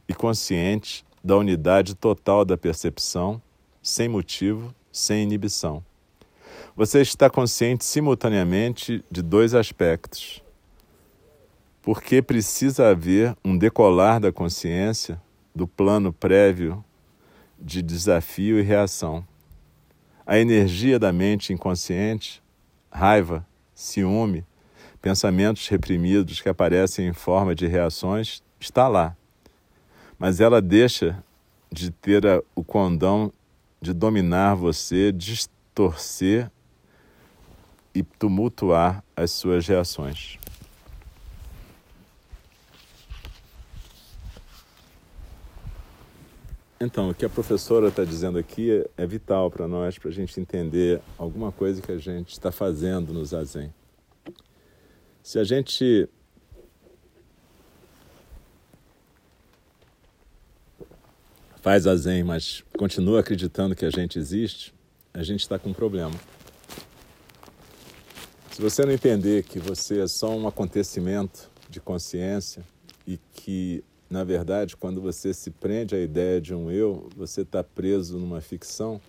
e 0.07 0.13
consciente 0.13 1.05
da 1.21 1.35
unidade 1.35 1.95
total 1.95 2.45
da 2.45 2.57
percepção, 2.57 3.41
sem 3.81 4.07
motivo, 4.07 4.73
sem 4.89 5.23
inibição. 5.23 5.83
Você 6.77 7.01
está 7.01 7.29
consciente 7.29 7.83
simultaneamente 7.83 9.03
de 9.11 9.21
dois 9.21 9.53
aspectos. 9.53 10.41
Porque 11.81 12.21
precisa 12.21 12.89
haver 12.89 13.35
um 13.43 13.57
decolar 13.57 14.21
da 14.21 14.31
consciência 14.31 15.21
do 15.53 15.67
plano 15.67 16.13
prévio 16.13 16.83
de 17.59 17.81
desafio 17.81 18.57
e 18.59 18.61
reação. 18.61 19.27
A 20.25 20.39
energia 20.39 20.97
da 20.97 21.11
mente 21.11 21.51
inconsciente, 21.51 22.41
raiva, 22.91 23.45
ciúme, 23.73 24.45
pensamentos 25.01 25.67
reprimidos 25.67 26.39
que 26.39 26.47
aparecem 26.47 27.07
em 27.07 27.13
forma 27.13 27.53
de 27.53 27.67
reações, 27.67 28.41
está 28.59 28.87
lá. 28.87 29.17
Mas 30.17 30.39
ela 30.39 30.61
deixa 30.61 31.21
de 31.71 31.91
ter 31.91 32.23
o 32.55 32.63
condão 32.63 33.33
de 33.81 33.91
dominar 33.91 34.55
você, 34.55 35.11
distorcer 35.11 36.49
e 37.93 38.01
tumultuar 38.01 39.03
as 39.15 39.31
suas 39.31 39.67
reações. 39.67 40.39
Então, 46.83 47.09
o 47.11 47.15
que 47.15 47.23
a 47.23 47.29
professora 47.29 47.87
está 47.87 48.03
dizendo 48.03 48.37
aqui 48.37 48.83
é, 48.97 49.07
vital 49.07 49.49
para 49.49 49.69
nós, 49.69 49.97
para 49.97 50.09
a 50.09 50.13
gente 50.13 50.37
entender 50.37 51.01
alguma 51.17 51.49
coisa 51.49 51.81
que 51.81 51.91
a 51.93 51.97
gente 51.97 52.33
está 52.33 52.51
fazendo 52.51 53.13
no 53.13 53.23
Zazen. 53.23 53.73
Se 55.23 55.39
a 55.39 55.45
gente 55.45 56.09
faz 61.61 61.83
Zazen, 61.83 62.25
mas 62.25 62.65
continua 62.77 63.21
acreditando 63.21 63.73
que 63.73 63.85
a 63.85 63.89
gente 63.89 64.19
existe, 64.19 64.75
a 65.13 65.23
gente 65.23 65.39
está 65.39 65.57
com 65.57 65.69
um 65.69 65.73
problema. 65.73 66.19
Se 68.51 68.61
você 68.61 68.85
não 68.85 68.91
entender 68.91 69.43
que 69.43 69.57
você 69.57 70.01
é 70.01 70.07
só 70.07 70.35
um 70.35 70.45
acontecimento 70.45 71.49
de 71.69 71.79
consciência 71.79 72.61
e 73.07 73.17
que, 73.33 73.81
na 74.13 74.23
verdade, 74.23 74.77
quando 74.77 75.01
você 75.01 75.33
se 75.33 75.49
prende 75.49 75.95
à 75.95 75.99
ideia 75.99 76.39
de 76.39 76.53
um 76.53 76.69
eu, 76.69 77.09
você 77.17 77.41
está 77.41 77.63
preso 77.63 78.19
numa 78.19 78.41
ficção, 78.41 79.01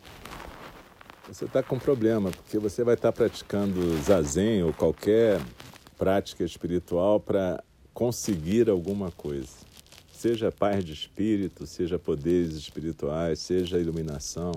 você 1.28 1.44
está 1.44 1.62
com 1.62 1.78
problema, 1.78 2.30
porque 2.30 2.58
você 2.58 2.82
vai 2.82 2.94
estar 2.94 3.12
tá 3.12 3.14
praticando 3.14 3.98
zazen 3.98 4.62
ou 4.62 4.72
qualquer 4.72 5.42
prática 5.98 6.42
espiritual 6.42 7.20
para 7.20 7.62
conseguir 7.92 8.70
alguma 8.70 9.10
coisa. 9.10 9.52
Seja 10.10 10.50
paz 10.50 10.82
de 10.82 10.94
espírito, 10.94 11.66
seja 11.66 11.98
poderes 11.98 12.54
espirituais, 12.54 13.40
seja 13.40 13.78
iluminação, 13.78 14.52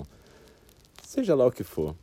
seja 1.04 1.36
lá 1.36 1.46
o 1.46 1.52
que 1.52 1.66
for. 1.66 1.94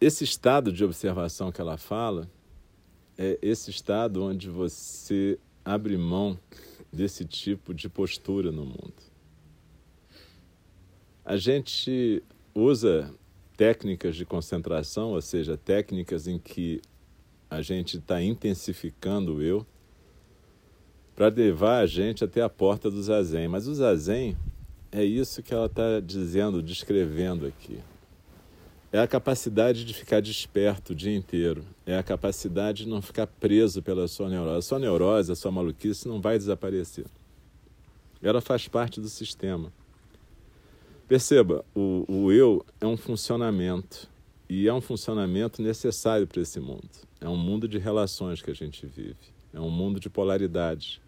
Esse 0.00 0.24
estado 0.24 0.72
de 0.72 0.82
observação 0.82 1.52
que 1.52 1.60
ela 1.60 1.76
fala 1.76 2.26
é 3.16 3.38
esse 3.40 3.70
estado 3.70 4.22
onde 4.22 4.48
você 4.48 5.38
abre 5.64 5.96
mão 5.96 6.38
desse 6.92 7.24
tipo 7.24 7.72
de 7.72 7.88
postura 7.88 8.52
no 8.52 8.64
mundo. 8.64 8.94
A 11.24 11.36
gente 11.36 12.22
usa 12.54 13.12
técnicas 13.56 14.14
de 14.16 14.24
concentração, 14.24 15.12
ou 15.12 15.20
seja, 15.20 15.56
técnicas 15.56 16.26
em 16.26 16.38
que 16.38 16.82
a 17.48 17.62
gente 17.62 17.98
está 17.98 18.22
intensificando 18.22 19.36
o 19.36 19.42
eu, 19.42 19.66
para 21.14 21.28
levar 21.28 21.78
a 21.78 21.86
gente 21.86 22.24
até 22.24 22.42
a 22.42 22.48
porta 22.48 22.90
do 22.90 23.02
zazen. 23.02 23.48
Mas 23.48 23.68
o 23.68 23.74
zazen 23.74 24.36
é 24.90 25.04
isso 25.04 25.42
que 25.42 25.54
ela 25.54 25.66
está 25.66 26.00
dizendo, 26.00 26.62
descrevendo 26.62 27.46
aqui. 27.46 27.78
É 28.94 29.00
a 29.00 29.08
capacidade 29.08 29.84
de 29.84 29.92
ficar 29.92 30.22
desperto 30.22 30.92
o 30.92 30.94
dia 30.94 31.12
inteiro. 31.12 31.64
É 31.84 31.98
a 31.98 32.02
capacidade 32.04 32.84
de 32.84 32.88
não 32.88 33.02
ficar 33.02 33.26
preso 33.26 33.82
pela 33.82 34.06
sua 34.06 34.28
neurose. 34.28 34.58
A 34.58 34.62
sua 34.62 34.78
neurose, 34.78 35.32
a 35.32 35.34
sua 35.34 35.50
maluquice 35.50 36.06
não 36.06 36.20
vai 36.20 36.38
desaparecer. 36.38 37.04
Ela 38.22 38.40
faz 38.40 38.68
parte 38.68 39.00
do 39.00 39.08
sistema. 39.08 39.72
Perceba, 41.08 41.64
o, 41.74 42.04
o 42.06 42.30
eu 42.30 42.64
é 42.80 42.86
um 42.86 42.96
funcionamento. 42.96 44.08
E 44.48 44.68
é 44.68 44.72
um 44.72 44.80
funcionamento 44.80 45.60
necessário 45.60 46.24
para 46.28 46.42
esse 46.42 46.60
mundo. 46.60 46.88
É 47.20 47.28
um 47.28 47.36
mundo 47.36 47.66
de 47.66 47.78
relações 47.78 48.40
que 48.40 48.52
a 48.52 48.54
gente 48.54 48.86
vive. 48.86 49.16
É 49.52 49.58
um 49.58 49.70
mundo 49.70 49.98
de 49.98 50.08
polaridades. 50.08 51.00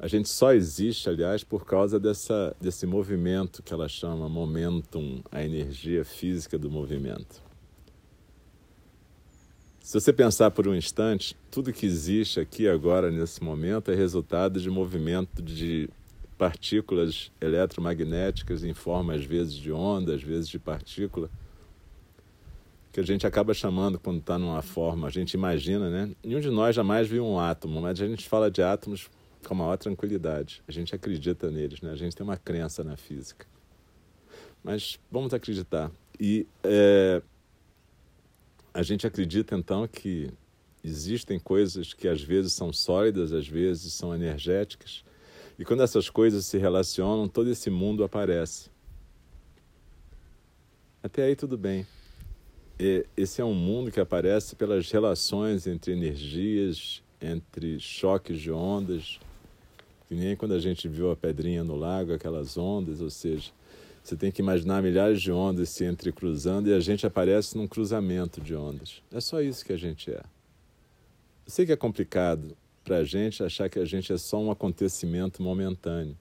A 0.00 0.06
gente 0.06 0.28
só 0.28 0.52
existe, 0.52 1.08
aliás, 1.08 1.42
por 1.42 1.64
causa 1.64 1.98
dessa, 1.98 2.54
desse 2.60 2.86
movimento 2.86 3.62
que 3.64 3.72
ela 3.72 3.88
chama 3.88 4.28
momentum, 4.28 5.20
a 5.30 5.42
energia 5.42 6.04
física 6.04 6.56
do 6.56 6.70
movimento. 6.70 7.42
Se 9.80 9.98
você 9.98 10.12
pensar 10.12 10.52
por 10.52 10.68
um 10.68 10.74
instante, 10.74 11.34
tudo 11.50 11.72
que 11.72 11.84
existe 11.84 12.38
aqui 12.38 12.68
agora, 12.68 13.10
nesse 13.10 13.42
momento, 13.42 13.90
é 13.90 13.94
resultado 13.94 14.60
de 14.60 14.70
movimento 14.70 15.42
de 15.42 15.88
partículas 16.36 17.32
eletromagnéticas 17.40 18.62
em 18.62 18.74
forma, 18.74 19.14
às 19.14 19.24
vezes, 19.24 19.54
de 19.54 19.72
onda, 19.72 20.14
às 20.14 20.22
vezes 20.22 20.48
de 20.48 20.60
partícula, 20.60 21.28
que 22.92 23.00
a 23.00 23.02
gente 23.02 23.26
acaba 23.26 23.52
chamando 23.52 23.98
quando 23.98 24.18
está 24.18 24.38
numa 24.38 24.62
forma, 24.62 25.08
a 25.08 25.10
gente 25.10 25.34
imagina, 25.34 25.90
né? 25.90 26.10
Nenhum 26.22 26.40
de 26.40 26.50
nós 26.50 26.76
jamais 26.76 27.08
viu 27.08 27.26
um 27.26 27.40
átomo, 27.40 27.80
mas 27.80 28.00
a 28.00 28.06
gente 28.06 28.28
fala 28.28 28.48
de 28.48 28.62
átomos 28.62 29.10
com 29.46 29.54
a 29.54 29.56
maior 29.56 29.76
tranquilidade. 29.76 30.62
A 30.66 30.72
gente 30.72 30.94
acredita 30.94 31.50
neles, 31.50 31.80
né? 31.80 31.90
A 31.90 31.96
gente 31.96 32.16
tem 32.16 32.24
uma 32.24 32.36
crença 32.36 32.82
na 32.82 32.96
física. 32.96 33.46
Mas 34.62 34.98
vamos 35.10 35.32
acreditar. 35.32 35.90
E 36.18 36.46
é, 36.62 37.22
a 38.74 38.82
gente 38.82 39.06
acredita 39.06 39.56
então 39.56 39.86
que 39.86 40.30
existem 40.82 41.38
coisas 41.38 41.92
que 41.92 42.08
às 42.08 42.22
vezes 42.22 42.52
são 42.52 42.72
sólidas, 42.72 43.32
às 43.32 43.46
vezes 43.46 43.92
são 43.92 44.14
energéticas. 44.14 45.04
E 45.58 45.64
quando 45.64 45.82
essas 45.82 46.08
coisas 46.08 46.46
se 46.46 46.58
relacionam, 46.58 47.28
todo 47.28 47.50
esse 47.50 47.70
mundo 47.70 48.04
aparece. 48.04 48.70
Até 51.02 51.24
aí 51.24 51.34
tudo 51.34 51.56
bem. 51.56 51.86
Esse 53.16 53.40
é 53.40 53.44
um 53.44 53.54
mundo 53.54 53.90
que 53.90 53.98
aparece 53.98 54.54
pelas 54.54 54.88
relações 54.90 55.66
entre 55.66 55.92
energias, 55.92 57.02
entre 57.20 57.80
choques 57.80 58.40
de 58.40 58.52
ondas, 58.52 59.18
que 60.08 60.14
nem 60.14 60.34
quando 60.34 60.54
a 60.54 60.58
gente 60.58 60.88
viu 60.88 61.10
a 61.10 61.16
pedrinha 61.16 61.62
no 61.62 61.76
lago, 61.76 62.14
aquelas 62.14 62.56
ondas, 62.56 63.00
ou 63.02 63.10
seja, 63.10 63.52
você 64.02 64.16
tem 64.16 64.32
que 64.32 64.40
imaginar 64.40 64.82
milhares 64.82 65.20
de 65.20 65.30
ondas 65.30 65.68
se 65.68 65.84
entrecruzando 65.84 66.70
e 66.70 66.72
a 66.72 66.80
gente 66.80 67.06
aparece 67.06 67.58
num 67.58 67.68
cruzamento 67.68 68.40
de 68.40 68.54
ondas. 68.54 69.02
É 69.12 69.20
só 69.20 69.42
isso 69.42 69.62
que 69.64 69.72
a 69.72 69.76
gente 69.76 70.10
é. 70.10 70.22
Eu 71.44 71.52
sei 71.52 71.66
que 71.66 71.72
é 71.72 71.76
complicado 71.76 72.56
para 72.82 72.96
a 72.96 73.04
gente 73.04 73.42
achar 73.42 73.68
que 73.68 73.78
a 73.78 73.84
gente 73.84 74.10
é 74.10 74.16
só 74.16 74.40
um 74.40 74.50
acontecimento 74.50 75.42
momentâneo. 75.42 76.16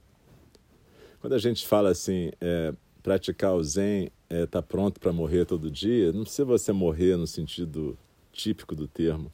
Quando 1.21 1.33
a 1.33 1.39
gente 1.39 1.65
fala 1.65 1.89
assim, 1.89 2.31
é, 2.41 2.73
praticar 3.01 3.53
o 3.55 3.63
Zen 3.63 4.11
é, 4.29 4.45
tá 4.45 4.61
pronto 4.61 4.99
para 4.99 5.13
morrer 5.13 5.45
todo 5.45 5.71
dia, 5.71 6.11
não 6.11 6.23
precisa 6.23 6.43
você 6.43 6.73
morrer 6.73 7.15
no 7.15 7.25
sentido 7.25 7.97
típico 8.33 8.75
do 8.75 8.85
termo, 8.85 9.31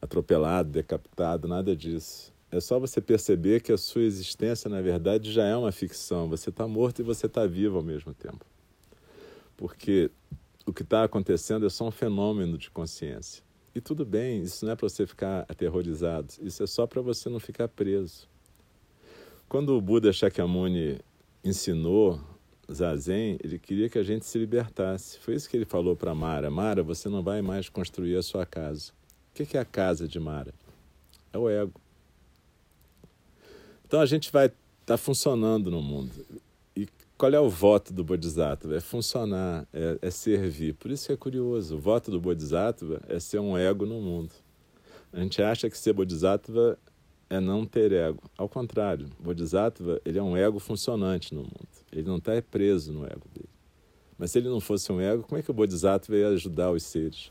atropelado, 0.00 0.68
decapitado, 0.68 1.48
nada 1.48 1.74
disso. 1.74 2.31
É 2.52 2.60
só 2.60 2.78
você 2.78 3.00
perceber 3.00 3.62
que 3.62 3.72
a 3.72 3.78
sua 3.78 4.02
existência, 4.02 4.68
na 4.68 4.82
verdade, 4.82 5.32
já 5.32 5.44
é 5.44 5.56
uma 5.56 5.72
ficção. 5.72 6.28
Você 6.28 6.50
está 6.50 6.68
morto 6.68 7.00
e 7.00 7.02
você 7.02 7.24
está 7.24 7.46
vivo 7.46 7.78
ao 7.78 7.82
mesmo 7.82 8.12
tempo. 8.12 8.44
Porque 9.56 10.10
o 10.66 10.72
que 10.72 10.82
está 10.82 11.02
acontecendo 11.02 11.64
é 11.64 11.70
só 11.70 11.88
um 11.88 11.90
fenômeno 11.90 12.58
de 12.58 12.70
consciência. 12.70 13.42
E 13.74 13.80
tudo 13.80 14.04
bem, 14.04 14.42
isso 14.42 14.66
não 14.66 14.72
é 14.72 14.76
para 14.76 14.86
você 14.86 15.06
ficar 15.06 15.46
aterrorizado, 15.48 16.34
isso 16.42 16.62
é 16.62 16.66
só 16.66 16.86
para 16.86 17.00
você 17.00 17.30
não 17.30 17.40
ficar 17.40 17.68
preso. 17.68 18.28
Quando 19.48 19.70
o 19.70 19.80
Buda 19.80 20.12
Shakyamuni 20.12 21.00
ensinou 21.42 22.20
Zazen, 22.70 23.38
ele 23.42 23.58
queria 23.58 23.88
que 23.88 23.98
a 23.98 24.02
gente 24.02 24.26
se 24.26 24.38
libertasse. 24.38 25.18
Foi 25.20 25.34
isso 25.34 25.48
que 25.48 25.56
ele 25.56 25.64
falou 25.64 25.96
para 25.96 26.14
Mara: 26.14 26.50
Mara, 26.50 26.82
você 26.82 27.08
não 27.08 27.22
vai 27.22 27.40
mais 27.40 27.70
construir 27.70 28.16
a 28.16 28.22
sua 28.22 28.44
casa. 28.44 28.92
O 29.30 29.34
que 29.34 29.56
é 29.56 29.60
a 29.60 29.64
casa 29.64 30.06
de 30.06 30.20
Mara? 30.20 30.52
É 31.32 31.38
o 31.38 31.48
ego. 31.48 31.81
Então 33.92 34.00
a 34.00 34.06
gente 34.06 34.32
vai 34.32 34.46
estar 34.46 34.56
tá 34.86 34.96
funcionando 34.96 35.70
no 35.70 35.82
mundo. 35.82 36.12
E 36.74 36.88
qual 37.18 37.30
é 37.30 37.38
o 37.38 37.50
voto 37.50 37.92
do 37.92 38.02
Bodhisattva? 38.02 38.74
É 38.74 38.80
funcionar, 38.80 39.68
é, 39.70 39.98
é, 40.00 40.10
servir. 40.10 40.72
Por 40.76 40.90
isso 40.90 41.08
que 41.08 41.12
é 41.12 41.16
curioso. 41.18 41.76
O 41.76 41.78
voto 41.78 42.10
do 42.10 42.18
Bodhisattva 42.18 43.02
é 43.06 43.20
ser 43.20 43.38
um 43.38 43.54
ego 43.54 43.84
no 43.84 44.00
mundo. 44.00 44.32
A 45.12 45.20
gente 45.20 45.42
acha 45.42 45.68
que 45.68 45.76
ser 45.76 45.92
Bodhisattva 45.92 46.78
é 47.28 47.38
não 47.38 47.66
ter 47.66 47.92
ego. 47.92 48.22
Ao 48.38 48.48
contrário, 48.48 49.10
Bodhisattva 49.20 50.00
ele 50.06 50.18
é 50.18 50.22
um 50.22 50.38
ego 50.38 50.58
funcionante 50.58 51.34
no 51.34 51.42
mundo. 51.42 51.68
Ele 51.92 52.08
não 52.08 52.16
está 52.16 52.32
preso 52.40 52.94
no 52.94 53.04
ego 53.04 53.28
dele. 53.34 53.50
Mas 54.16 54.30
se 54.30 54.38
ele 54.38 54.48
não 54.48 54.58
fosse 54.58 54.90
um 54.90 55.02
ego, 55.02 55.22
como 55.22 55.38
é 55.38 55.42
que 55.42 55.50
o 55.50 55.54
Bodhisattva 55.54 56.16
ia 56.16 56.28
ajudar 56.28 56.70
os 56.70 56.82
seres? 56.82 57.30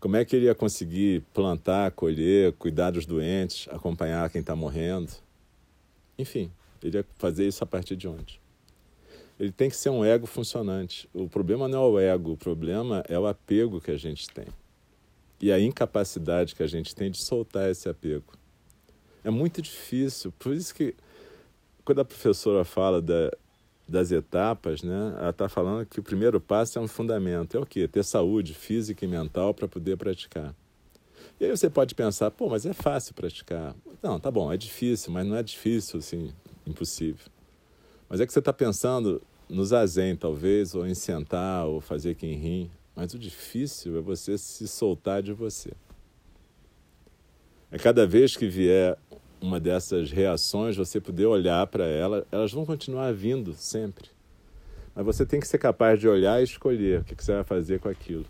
Como 0.00 0.16
é 0.16 0.24
que 0.24 0.36
ele 0.36 0.46
ia 0.46 0.54
conseguir 0.54 1.22
plantar, 1.34 1.90
colher, 1.90 2.54
cuidar 2.54 2.92
dos 2.92 3.04
doentes, 3.04 3.68
acompanhar 3.70 4.30
quem 4.30 4.40
está 4.40 4.56
morrendo? 4.56 5.25
Enfim, 6.18 6.50
ele 6.82 6.98
ia 6.98 7.06
fazer 7.16 7.46
isso 7.46 7.62
a 7.62 7.66
partir 7.66 7.96
de 7.96 8.08
onde? 8.08 8.40
Ele 9.38 9.52
tem 9.52 9.68
que 9.68 9.76
ser 9.76 9.90
um 9.90 10.04
ego 10.04 10.26
funcionante. 10.26 11.08
O 11.12 11.28
problema 11.28 11.68
não 11.68 11.82
é 11.82 11.86
o 11.86 11.98
ego, 11.98 12.32
o 12.32 12.36
problema 12.36 13.04
é 13.08 13.18
o 13.18 13.26
apego 13.26 13.80
que 13.80 13.90
a 13.90 13.96
gente 13.96 14.28
tem. 14.30 14.46
E 15.40 15.52
a 15.52 15.60
incapacidade 15.60 16.54
que 16.54 16.62
a 16.62 16.66
gente 16.66 16.94
tem 16.94 17.10
de 17.10 17.18
soltar 17.18 17.70
esse 17.70 17.88
apego. 17.88 18.32
É 19.22 19.28
muito 19.28 19.60
difícil. 19.60 20.32
Por 20.38 20.54
isso 20.54 20.74
que, 20.74 20.94
quando 21.84 22.00
a 22.00 22.04
professora 22.04 22.64
fala 22.64 23.02
da, 23.02 23.30
das 23.86 24.10
etapas, 24.10 24.82
né, 24.82 25.14
ela 25.18 25.30
está 25.30 25.48
falando 25.48 25.84
que 25.84 26.00
o 26.00 26.02
primeiro 26.02 26.40
passo 26.40 26.78
é 26.78 26.82
um 26.82 26.88
fundamento. 26.88 27.58
É 27.58 27.60
o 27.60 27.66
quê? 27.66 27.86
Ter 27.86 28.04
saúde 28.04 28.54
física 28.54 29.04
e 29.04 29.08
mental 29.08 29.52
para 29.52 29.68
poder 29.68 29.98
praticar. 29.98 30.54
E 31.38 31.44
aí 31.44 31.50
você 31.50 31.68
pode 31.68 31.94
pensar, 31.94 32.30
pô, 32.30 32.48
mas 32.48 32.64
é 32.64 32.72
fácil 32.72 33.14
praticar. 33.14 33.74
Não, 34.02 34.18
tá 34.18 34.30
bom, 34.30 34.52
é 34.52 34.56
difícil, 34.56 35.12
mas 35.12 35.26
não 35.26 35.36
é 35.36 35.42
difícil, 35.42 35.98
assim, 35.98 36.32
impossível. 36.66 37.26
Mas 38.08 38.20
é 38.20 38.26
que 38.26 38.32
você 38.32 38.38
está 38.38 38.52
pensando 38.52 39.20
no 39.48 39.64
zazen, 39.64 40.16
talvez, 40.16 40.74
ou 40.74 40.86
em 40.86 40.94
sentar, 40.94 41.66
ou 41.66 41.80
fazer 41.80 42.14
quem. 42.14 42.70
Mas 42.94 43.12
o 43.14 43.18
difícil 43.18 43.98
é 43.98 44.00
você 44.00 44.38
se 44.38 44.66
soltar 44.66 45.22
de 45.22 45.32
você. 45.32 45.72
É 47.70 47.78
cada 47.78 48.06
vez 48.06 48.36
que 48.36 48.48
vier 48.48 48.96
uma 49.40 49.60
dessas 49.60 50.10
reações, 50.10 50.76
você 50.76 51.00
poder 51.00 51.26
olhar 51.26 51.66
para 51.66 51.86
ela, 51.86 52.26
elas 52.32 52.52
vão 52.52 52.64
continuar 52.64 53.12
vindo 53.12 53.52
sempre. 53.54 54.08
Mas 54.94 55.04
você 55.04 55.26
tem 55.26 55.40
que 55.40 55.46
ser 55.46 55.58
capaz 55.58 56.00
de 56.00 56.08
olhar 56.08 56.40
e 56.40 56.44
escolher 56.44 57.00
o 57.00 57.04
que 57.04 57.14
você 57.14 57.34
vai 57.34 57.44
fazer 57.44 57.78
com 57.80 57.88
aquilo. 57.88 58.24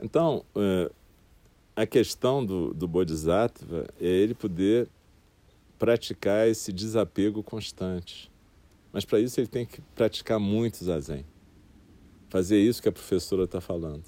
Então, 0.00 0.44
é, 0.54 0.90
a 1.74 1.86
questão 1.86 2.44
do, 2.44 2.72
do 2.72 2.88
Bodhisattva 2.88 3.86
é 4.00 4.06
ele 4.06 4.34
poder 4.34 4.88
praticar 5.78 6.48
esse 6.48 6.72
desapego 6.72 7.42
constante. 7.42 8.30
Mas 8.92 9.04
para 9.04 9.20
isso 9.20 9.38
ele 9.38 9.46
tem 9.46 9.66
que 9.66 9.80
praticar 9.94 10.40
muito 10.40 10.82
zazen. 10.82 11.24
Fazer 12.28 12.58
isso 12.58 12.82
que 12.82 12.88
a 12.88 12.92
professora 12.92 13.44
está 13.44 13.60
falando. 13.60 14.04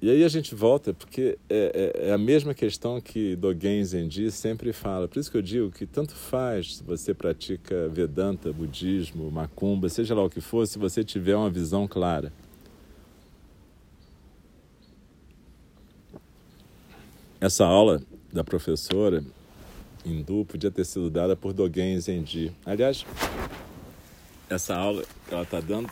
E 0.00 0.10
aí 0.10 0.24
a 0.24 0.28
gente 0.28 0.54
volta, 0.54 0.92
porque 0.92 1.38
é, 1.48 1.92
é, 2.00 2.08
é, 2.08 2.12
a 2.12 2.18
mesma 2.18 2.54
questão 2.54 3.00
que 3.00 3.34
Dogen 3.34 3.82
Zenji 3.82 4.30
sempre 4.30 4.72
fala. 4.72 5.08
Por 5.08 5.18
isso 5.18 5.30
que 5.30 5.36
eu 5.36 5.42
digo 5.42 5.70
que 5.70 5.86
tanto 5.86 6.14
faz 6.14 6.76
se 6.76 6.84
você 6.84 7.14
pratica 7.14 7.88
Vedanta, 7.88 8.52
Budismo, 8.52 9.30
Macumba, 9.30 9.88
seja 9.88 10.14
lá 10.14 10.22
o 10.22 10.30
que 10.30 10.40
for, 10.40 10.66
se 10.66 10.78
você 10.78 11.02
tiver 11.02 11.34
uma 11.34 11.50
visão 11.50 11.88
clara. 11.88 12.32
Essa 17.38 17.66
aula 17.66 18.02
da 18.32 18.42
professora 18.42 19.22
hindu 20.04 20.46
podia 20.46 20.70
ter 20.70 20.86
sido 20.86 21.10
dada 21.10 21.36
por 21.36 21.52
Dogen 21.52 22.00
Zenji. 22.00 22.50
Aliás, 22.64 23.04
essa 24.48 24.74
aula 24.74 25.04
que 25.28 25.34
ela 25.34 25.42
está 25.42 25.60
dando 25.60 25.90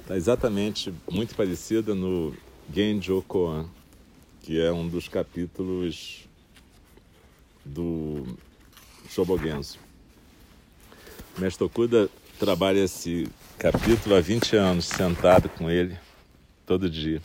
está 0.00 0.16
exatamente 0.16 0.92
muito 1.10 1.34
parecida 1.34 1.94
no 1.94 2.34
Genjo 2.72 3.22
Koan, 3.28 3.66
que 4.40 4.58
é 4.58 4.72
um 4.72 4.88
dos 4.88 5.06
capítulos 5.06 6.26
do 7.62 8.24
Shobogenzo. 9.10 9.78
O 11.36 11.42
mestre 11.42 11.64
Okuda 11.64 12.08
trabalha 12.38 12.80
esse 12.80 13.28
capítulo 13.58 14.14
há 14.14 14.20
20 14.20 14.56
anos, 14.56 14.86
sentado 14.86 15.50
com 15.50 15.70
ele 15.70 15.98
todo 16.64 16.88
dia. 16.88 17.20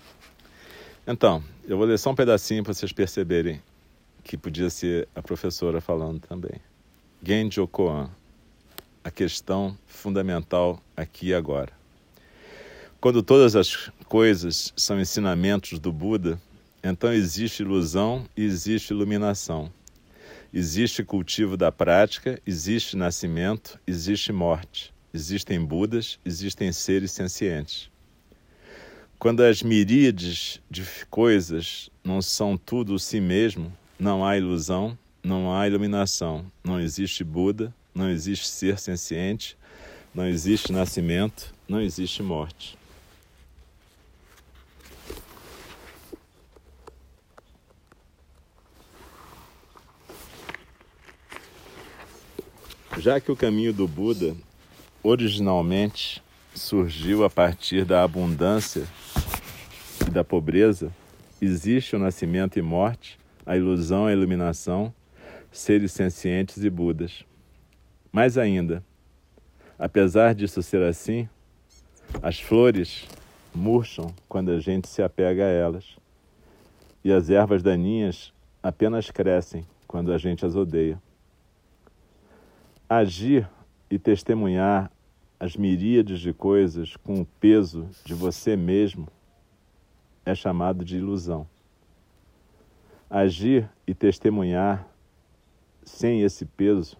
Então, 1.07 1.41
eu 1.69 1.77
vou 1.77 1.85
ler 1.85 1.99
só 1.99 2.09
um 2.09 2.15
pedacinho 2.15 2.63
para 2.63 2.73
vocês 2.73 2.91
perceberem 2.91 3.61
que 4.23 4.35
podia 4.35 4.71
ser 4.71 5.07
a 5.15 5.21
professora 5.21 5.79
falando 5.79 6.19
também. 6.19 6.59
Genjo 7.23 7.67
Koan, 7.67 8.09
a 9.03 9.11
questão 9.11 9.77
fundamental 9.85 10.81
aqui 10.97 11.27
e 11.27 11.33
agora. 11.33 11.71
Quando 12.99 13.21
todas 13.21 13.55
as 13.55 13.91
coisas 14.07 14.73
são 14.75 14.99
ensinamentos 14.99 15.77
do 15.77 15.93
Buda, 15.93 16.41
então 16.83 17.13
existe 17.13 17.61
ilusão 17.61 18.25
e 18.35 18.43
existe 18.43 18.89
iluminação. 18.89 19.71
Existe 20.51 21.03
cultivo 21.03 21.55
da 21.55 21.71
prática, 21.71 22.41
existe 22.47 22.97
nascimento, 22.97 23.79
existe 23.85 24.33
morte. 24.33 24.91
Existem 25.13 25.63
Budas, 25.63 26.19
existem 26.25 26.71
seres 26.71 27.11
sencientes. 27.11 27.91
Quando 29.19 29.41
as 29.41 29.61
miríades 29.61 30.61
de 30.71 30.81
coisas 31.09 31.89
não 32.01 32.21
são 32.21 32.55
tudo 32.55 32.97
si 32.97 33.19
mesmo, 33.19 33.69
não 33.99 34.25
há 34.25 34.37
ilusão, 34.37 34.97
não 35.21 35.53
há 35.53 35.67
iluminação, 35.67 36.45
não 36.63 36.79
existe 36.79 37.21
Buda, 37.21 37.75
não 37.93 38.09
existe 38.09 38.47
ser 38.47 38.79
senciente, 38.79 39.57
não 40.15 40.25
existe 40.25 40.71
nascimento, 40.71 41.53
não 41.67 41.81
existe 41.81 42.23
morte. 42.23 42.77
Já 52.99 53.19
que 53.19 53.29
o 53.29 53.35
caminho 53.35 53.73
do 53.73 53.85
Buda 53.85 54.33
originalmente 55.03 56.23
surgiu 56.55 57.25
a 57.25 57.29
partir 57.29 57.83
da 57.83 58.01
abundância 58.01 58.87
e 60.09 60.11
da 60.11 60.23
pobreza, 60.23 60.91
existe 61.39 61.95
o 61.95 61.99
nascimento 61.99 62.57
e 62.57 62.63
morte, 62.63 63.19
a 63.45 63.55
ilusão 63.55 64.07
a 64.07 64.11
iluminação, 64.11 64.91
seres 65.51 65.91
sencientes 65.91 66.63
e 66.63 66.69
Budas. 66.69 67.23
Mais 68.11 68.35
ainda, 68.35 68.83
apesar 69.77 70.33
disso 70.33 70.63
ser 70.63 70.81
assim, 70.81 71.29
as 72.23 72.39
flores 72.39 73.07
murcham 73.53 74.11
quando 74.27 74.49
a 74.49 74.59
gente 74.59 74.87
se 74.87 75.03
apega 75.03 75.43
a 75.43 75.49
elas, 75.49 75.95
e 77.03 77.11
as 77.11 77.29
ervas 77.29 77.61
daninhas 77.61 78.33
apenas 78.63 79.11
crescem 79.11 79.63
quando 79.87 80.11
a 80.11 80.17
gente 80.17 80.43
as 80.43 80.55
odeia. 80.55 80.99
Agir 82.89 83.47
e 83.91 83.99
testemunhar 83.99 84.91
as 85.39 85.55
miríades 85.55 86.19
de 86.19 86.33
coisas 86.33 86.97
com 86.97 87.21
o 87.21 87.25
peso 87.39 87.87
de 88.03 88.15
você 88.15 88.55
mesmo 88.55 89.07
é 90.25 90.35
chamado 90.35 90.83
de 90.85 90.97
ilusão. 90.97 91.47
Agir 93.09 93.69
e 93.87 93.93
testemunhar 93.93 94.87
sem 95.83 96.21
esse 96.21 96.45
peso, 96.45 96.97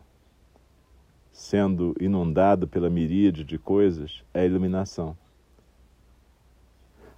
sendo 1.32 1.96
inundado 2.00 2.68
pela 2.68 2.90
miríade 2.90 3.44
de 3.44 3.58
coisas, 3.58 4.24
é 4.34 4.46
iluminação. 4.46 5.16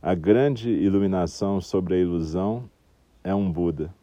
A 0.01 0.13
grande 0.15 0.69
iluminação 0.69 1.61
sobre 1.61 1.95
a 1.95 1.97
ilusão 1.97 2.69
é 3.23 3.33
um 3.33 3.51
Buda. 3.51 3.93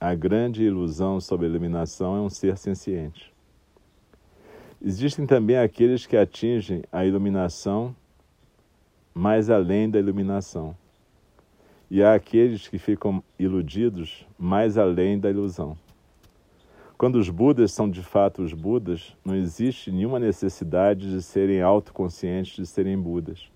A 0.00 0.14
grande 0.14 0.62
ilusão 0.62 1.20
sobre 1.20 1.46
a 1.46 1.48
iluminação 1.48 2.16
é 2.16 2.20
um 2.20 2.30
ser 2.30 2.56
senciente. 2.56 3.32
Existem 4.80 5.26
também 5.26 5.58
aqueles 5.58 6.06
que 6.06 6.16
atingem 6.16 6.84
a 6.92 7.04
iluminação 7.04 7.94
mais 9.12 9.50
além 9.50 9.90
da 9.90 9.98
iluminação. 9.98 10.76
E 11.90 12.02
há 12.02 12.14
aqueles 12.14 12.68
que 12.68 12.78
ficam 12.78 13.22
iludidos 13.38 14.26
mais 14.38 14.76
além 14.76 15.18
da 15.18 15.30
ilusão. 15.30 15.76
Quando 16.98 17.16
os 17.16 17.30
Budas 17.30 17.72
são 17.72 17.88
de 17.88 18.02
fato 18.02 18.42
os 18.42 18.52
Budas, 18.52 19.16
não 19.24 19.36
existe 19.36 19.90
nenhuma 19.90 20.18
necessidade 20.18 21.10
de 21.10 21.22
serem 21.22 21.62
autoconscientes 21.62 22.56
de 22.56 22.66
serem 22.66 23.00
Budas, 23.00 23.50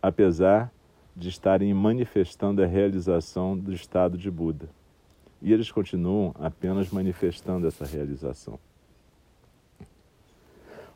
apesar 0.00 0.72
de 1.16 1.28
estarem 1.28 1.74
manifestando 1.74 2.62
a 2.62 2.66
realização 2.66 3.58
do 3.58 3.72
estado 3.72 4.16
de 4.16 4.30
Buda. 4.30 4.68
E 5.42 5.52
eles 5.52 5.72
continuam 5.72 6.32
apenas 6.38 6.90
manifestando 6.90 7.66
essa 7.66 7.84
realização. 7.84 8.58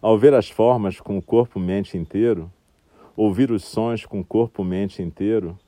Ao 0.01 0.17
ver 0.17 0.35
as 0.35 0.49
formas 0.49 1.01
com 1.01 1.19
o 1.19 1.23
corpo-mente 1.23 1.99
inteiro, 1.99 2.51
ouvir 3.17 3.51
os 3.51 3.65
sons 3.65 4.07
com 4.07 4.21
o 4.21 4.25
corpo-mente 4.25 5.03
inteiro, 5.03 5.59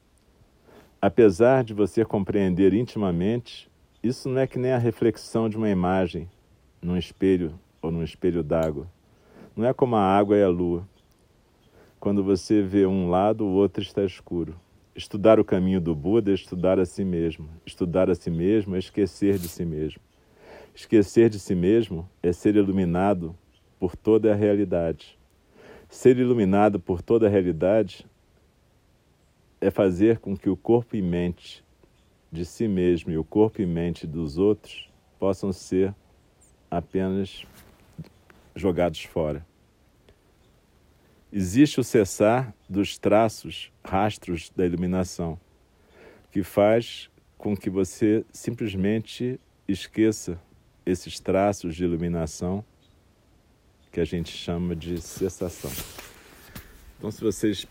apesar 1.07 1.63
de 1.63 1.75
você 1.75 2.03
compreender 2.03 2.73
intimamente, 2.73 3.71
isso 4.03 4.27
não 4.27 4.41
é 4.41 4.47
que 4.47 4.59
nem 4.59 4.73
a 4.73 4.79
reflexão 4.79 5.51
de 5.51 5.57
uma 5.59 5.69
imagem 5.69 6.31
num 6.81 6.97
espelho 6.97 7.61
ou 7.83 7.91
num 7.91 8.03
espelho 8.03 8.43
d'água. 8.43 8.89
Não 9.55 9.67
é 9.67 9.75
como 9.75 9.97
a 9.97 10.01
água 10.01 10.35
e 10.35 10.43
a 10.43 10.49
lua. 10.49 10.89
Quando 12.01 12.25
você 12.25 12.63
vê 12.63 12.87
um 12.87 13.11
lado, 13.11 13.45
o 13.45 13.53
outro 13.53 13.83
está 13.83 14.03
escuro. 14.03 14.57
Estudar 14.97 15.39
o 15.39 15.45
caminho 15.45 15.79
do 15.79 15.95
Buda 15.95 16.31
é 16.31 16.35
estudar 16.35 16.81
a 16.81 16.87
si 16.87 17.05
mesmo. 17.05 17.51
Estudar 17.67 18.09
a 18.09 18.15
si 18.15 18.31
mesmo 18.31 18.75
é 18.75 18.79
esquecer 18.79 19.37
de 19.37 19.47
si 19.47 19.67
mesmo. 19.67 20.01
Esquecer 20.75 21.29
de 21.29 21.39
si 21.39 21.55
mesmo 21.55 22.09
é 22.23 22.33
ser 22.33 22.57
iluminado 22.57 23.37
por 23.79 23.95
toda 23.95 24.33
a 24.33 24.35
realidade. 24.35 25.19
Ser 25.87 26.17
iluminado 26.17 26.81
por 26.81 27.03
toda 27.03 27.27
a 27.27 27.31
realidade 27.31 28.07
é 29.65 29.71
fazer 29.71 30.19
com 30.19 30.37
que 30.37 30.51
o 30.51 30.57
corpo 30.59 30.95
e 30.95 31.01
mente 31.01 31.65
de 32.31 32.45
si 32.45 32.69
mesmo 32.69 33.11
e 33.11 33.17
o 33.17 33.25
corpo 33.25 33.63
e 33.63 33.67
mente 33.67 34.07
dos 34.07 34.37
outros 34.37 34.91
possam 35.19 35.55
ser 35.55 35.95
apenas 36.71 37.47
jogados 38.55 39.03
fora. 39.05 39.47
Existe 41.33 41.81
o 41.81 41.85
cessar 41.85 42.55
dos 42.69 42.99
traços, 42.99 43.73
rastros 43.83 44.51
da 44.55 44.67
iluminação, 44.67 45.41
que 46.31 46.43
faz 46.43 47.09
com 47.39 47.57
que 47.57 47.71
você 47.71 48.23
simplesmente 48.31 49.41
esqueça 49.67 50.39
esses 50.85 51.19
traços 51.19 51.75
de 51.75 51.85
iluminação 51.85 52.63
que 53.91 53.99
a 53.99 54.05
gente 54.05 54.31
chama 54.31 54.77
de 54.77 55.01
cessação. 55.01 55.73
Então, 56.99 57.11
se 57.11 57.23
vocês 57.23 57.67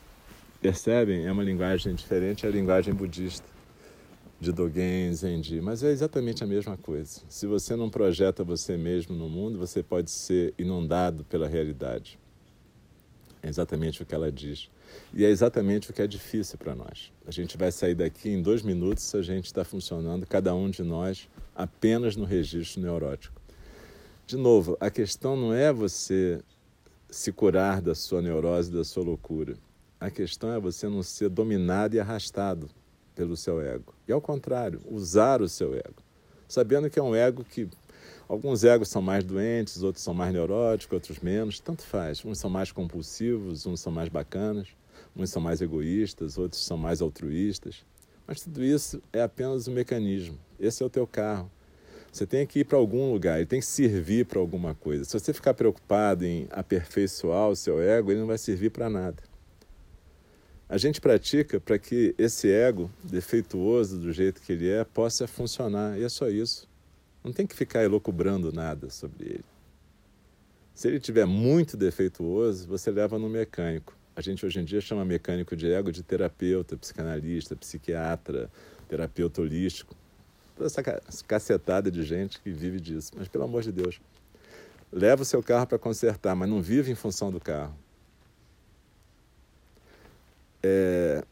percebem, 0.64 1.26
é 1.26 1.32
uma 1.32 1.44
linguagem 1.44 1.94
diferente, 1.94 2.46
é 2.46 2.50
a 2.50 2.52
linguagem 2.52 2.94
budista 2.94 3.46
de 4.40 4.50
Dogen, 4.54 5.14
Zenji, 5.14 5.60
mas 5.60 5.84
é 5.84 5.92
exatamente 5.92 6.42
a 6.42 6.48
mesma 6.48 6.78
coisa. 6.78 7.20
Se 7.28 7.46
você 7.46 7.76
não 7.76 7.90
projeta 7.90 8.46
você 8.46 8.78
mesmo 8.78 9.14
no 9.14 9.28
mundo, 9.28 9.60
você 9.60 9.84
pode 9.84 10.10
ser 10.10 10.54
inundado 10.58 11.26
pela 11.26 11.50
realidade. 11.50 12.18
É 13.42 13.50
exatamente 13.50 14.02
o 14.02 14.06
que 14.06 14.16
ela 14.16 14.32
diz. 14.32 14.70
E 15.14 15.26
é 15.26 15.30
exatamente 15.30 15.92
o 15.92 15.94
que 15.94 16.02
é 16.02 16.08
difícil 16.08 16.58
para 16.58 16.74
nós. 16.74 17.12
A 17.28 17.32
gente 17.32 17.58
vai 17.58 17.70
sair 17.70 17.96
daqui 17.96 18.30
em 18.30 18.42
dois 18.42 18.62
minutos 18.62 19.14
a 19.16 19.22
gente 19.22 19.48
está 19.48 19.66
funcionando, 19.66 20.26
cada 20.26 20.56
um 20.56 20.70
de 20.70 20.82
nós, 20.82 21.28
apenas 21.54 22.16
no 22.16 22.24
registro 22.24 22.82
neurótico. 22.82 23.42
De 24.26 24.38
novo, 24.38 24.78
a 24.80 24.90
questão 24.90 25.36
não 25.36 25.54
é 25.54 25.74
você 25.74 26.40
se 27.10 27.34
curar 27.34 27.82
da 27.82 27.94
sua 27.94 28.22
neurose, 28.22 28.72
da 28.72 28.86
sua 28.86 29.04
loucura. 29.04 29.58
A 30.04 30.12
questão 30.12 30.52
é 30.52 30.60
você 30.60 30.90
não 30.90 31.02
ser 31.02 31.30
dominado 31.30 31.96
e 31.96 32.00
arrastado 32.02 32.70
pelo 33.16 33.38
seu 33.38 33.62
ego. 33.62 33.96
E 34.06 34.12
ao 34.12 34.20
contrário, 34.20 34.82
usar 34.92 35.42
o 35.42 35.48
seu 35.48 35.74
ego. 35.74 36.04
Sabendo 36.46 36.90
que 36.90 37.00
é 37.00 37.02
um 37.02 37.16
ego 37.16 37.42
que 37.42 37.70
alguns 38.28 38.66
egos 38.66 38.90
são 38.90 39.02
mais 39.02 39.24
doentes, 39.24 39.82
outros 39.82 40.04
são 40.04 40.14
mais 40.14 40.34
neuróticos, 40.34 40.94
outros 40.94 41.20
menos, 41.20 41.62
tanto 41.62 41.84
faz. 41.84 42.26
Uns 42.26 42.38
são 42.38 42.50
mais 42.50 42.70
compulsivos, 42.70 43.66
uns 43.66 43.80
são 43.80 43.94
mais 43.94 44.10
bacanas, 44.10 44.68
uns 45.16 45.30
são 45.30 45.42
mais 45.42 45.62
egoístas, 45.62 46.38
outros 46.38 46.66
são 46.66 46.76
mais 46.76 47.02
altruístas. 47.02 47.86
Mas 48.28 48.42
tudo 48.42 48.62
isso 48.62 49.02
é 49.14 49.22
apenas 49.22 49.70
um 49.70 49.74
mecanismo. 49.74 50.38
Esse 50.60 50.84
é 50.84 50.86
o 50.86 50.90
teu 50.90 51.08
carro. 51.08 51.50
Você 52.12 52.28
tem 52.28 52.46
que 52.46 52.60
ir 52.60 52.66
para 52.66 52.78
algum 52.78 53.14
lugar, 53.14 53.38
ele 53.38 53.46
tem 53.46 53.62
que 53.62 53.66
servir 53.66 54.26
para 54.26 54.38
alguma 54.38 54.76
coisa. 54.76 55.06
Se 55.06 55.18
você 55.18 55.32
ficar 55.32 55.54
preocupado 55.54 56.26
em 56.26 56.46
aperfeiçoar 56.52 57.48
o 57.48 57.56
seu 57.56 57.82
ego, 57.82 58.12
ele 58.12 58.20
não 58.20 58.28
vai 58.28 58.38
servir 58.38 58.70
para 58.70 58.90
nada. 58.90 59.32
A 60.68 60.78
gente 60.78 61.00
pratica 61.00 61.60
para 61.60 61.78
que 61.78 62.16
esse 62.18 62.52
ego, 62.52 62.90
defeituoso 63.04 63.98
do 63.98 64.12
jeito 64.12 64.42
que 64.42 64.54
ele 64.54 64.70
é, 64.70 64.84
possa 64.84 65.28
funcionar, 65.28 66.00
e 66.00 66.04
é 66.04 66.10
só 66.10 66.30
isso. 66.30 66.68
Não 67.24 67.32
tem 67.32 67.46
que 67.46 67.56
ficar 67.56 67.84
elocubrando 67.84 68.52
nada 68.52 68.90
sobre 68.90 69.26
ele. 69.26 69.46
Se 70.74 70.88
ele 70.88 71.00
tiver 71.00 71.26
muito 71.26 71.78
defeituoso, 71.78 72.68
você 72.68 72.90
leva 72.90 73.20
no 73.20 73.30
mecânico. 73.30 73.96
A 74.16 74.22
gente 74.22 74.46
hoje 74.46 74.60
em 74.60 74.66
dia 74.66 74.82
chama 74.82 75.06
mecânico 75.06 75.56
de 75.56 75.72
ego 75.72 75.92
de 75.92 76.02
terapeuta, 76.04 76.76
psicanalista, 76.76 77.56
psiquiatra, 77.56 78.50
terapeuta 78.88 79.42
holístico 79.42 79.96
toda 80.56 80.68
essa 80.68 80.84
cacetada 81.28 81.92
de 81.92 82.04
gente 82.04 82.40
que 82.40 82.52
vive 82.52 82.80
disso. 82.80 83.12
Mas 83.16 83.28
pelo 83.28 83.44
amor 83.44 83.62
de 83.62 83.72
Deus, 83.72 84.00
leva 84.92 85.24
o 85.24 85.26
seu 85.26 85.42
carro 85.42 85.68
para 85.68 85.80
consertar, 85.80 86.36
mas 86.36 86.50
não 86.50 86.62
vive 86.62 86.92
em 86.92 86.96
função 86.96 87.32
do 87.32 87.40
carro. 87.40 87.76
É... 90.64 91.24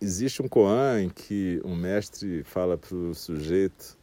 Existe 0.00 0.42
um 0.42 0.48
Koan 0.48 1.02
em 1.02 1.08
que 1.08 1.60
um 1.64 1.76
mestre 1.76 2.42
fala 2.44 2.78
para 2.78 2.94
o 2.94 3.14
sujeito: 3.14 3.96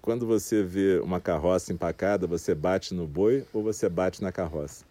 quando 0.00 0.26
você 0.26 0.62
vê 0.62 0.98
uma 1.00 1.20
carroça 1.20 1.72
empacada, 1.72 2.26
você 2.26 2.54
bate 2.54 2.94
no 2.94 3.06
boi 3.06 3.46
ou 3.52 3.62
você 3.62 3.88
bate 3.88 4.22
na 4.22 4.32
carroça? 4.32 4.84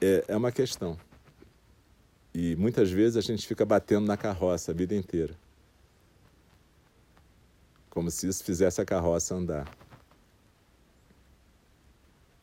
É, 0.00 0.24
é 0.28 0.36
uma 0.36 0.52
questão. 0.52 0.98
E 2.34 2.56
muitas 2.56 2.90
vezes 2.90 3.16
a 3.16 3.20
gente 3.20 3.46
fica 3.46 3.64
batendo 3.64 4.06
na 4.06 4.16
carroça 4.16 4.72
a 4.72 4.74
vida 4.74 4.94
inteira 4.94 5.36
como 7.94 8.10
se 8.10 8.26
isso 8.26 8.42
fizesse 8.42 8.80
a 8.80 8.84
carroça 8.84 9.36
andar. 9.36 9.72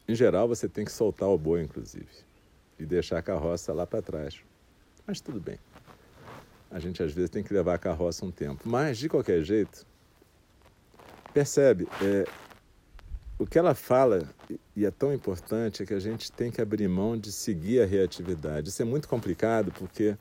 Em 0.07 0.15
geral, 0.15 0.47
você 0.47 0.67
tem 0.67 0.85
que 0.85 0.91
soltar 0.91 1.27
o 1.27 1.37
boi, 1.37 1.61
inclusive, 1.61 2.07
e 2.81 2.85
deixar 2.85 3.19
a 3.19 3.21
carroça 3.21 3.73
lá 3.73 3.85
para 3.85 4.01
trás. 4.01 4.41
Mas 5.05 5.21
tudo 5.21 5.39
bem. 5.39 5.57
A 6.69 6.79
gente 6.79 7.03
às 7.03 7.11
vezes 7.11 7.29
tem 7.29 7.43
que 7.43 7.53
levar 7.53 7.75
a 7.75 7.77
carroça 7.77 8.25
um 8.25 8.31
tempo. 8.31 8.67
Mas, 8.67 8.97
de 8.97 9.09
qualquer 9.09 9.43
jeito, 9.43 9.85
percebe, 11.33 11.87
é, 12.01 12.25
o 13.37 13.45
que 13.45 13.59
ela 13.59 13.75
fala, 13.75 14.29
e 14.75 14.85
é 14.85 14.91
tão 14.91 15.13
importante, 15.13 15.83
é 15.83 15.85
que 15.85 15.93
a 15.93 15.99
gente 15.99 16.31
tem 16.31 16.49
que 16.49 16.61
abrir 16.61 16.87
mão 16.87 17.17
de 17.17 17.31
seguir 17.31 17.81
a 17.81 17.85
reatividade. 17.85 18.69
Isso 18.69 18.81
é 18.81 18.85
muito 18.85 19.07
complicado 19.07 19.71
porque 19.71 20.15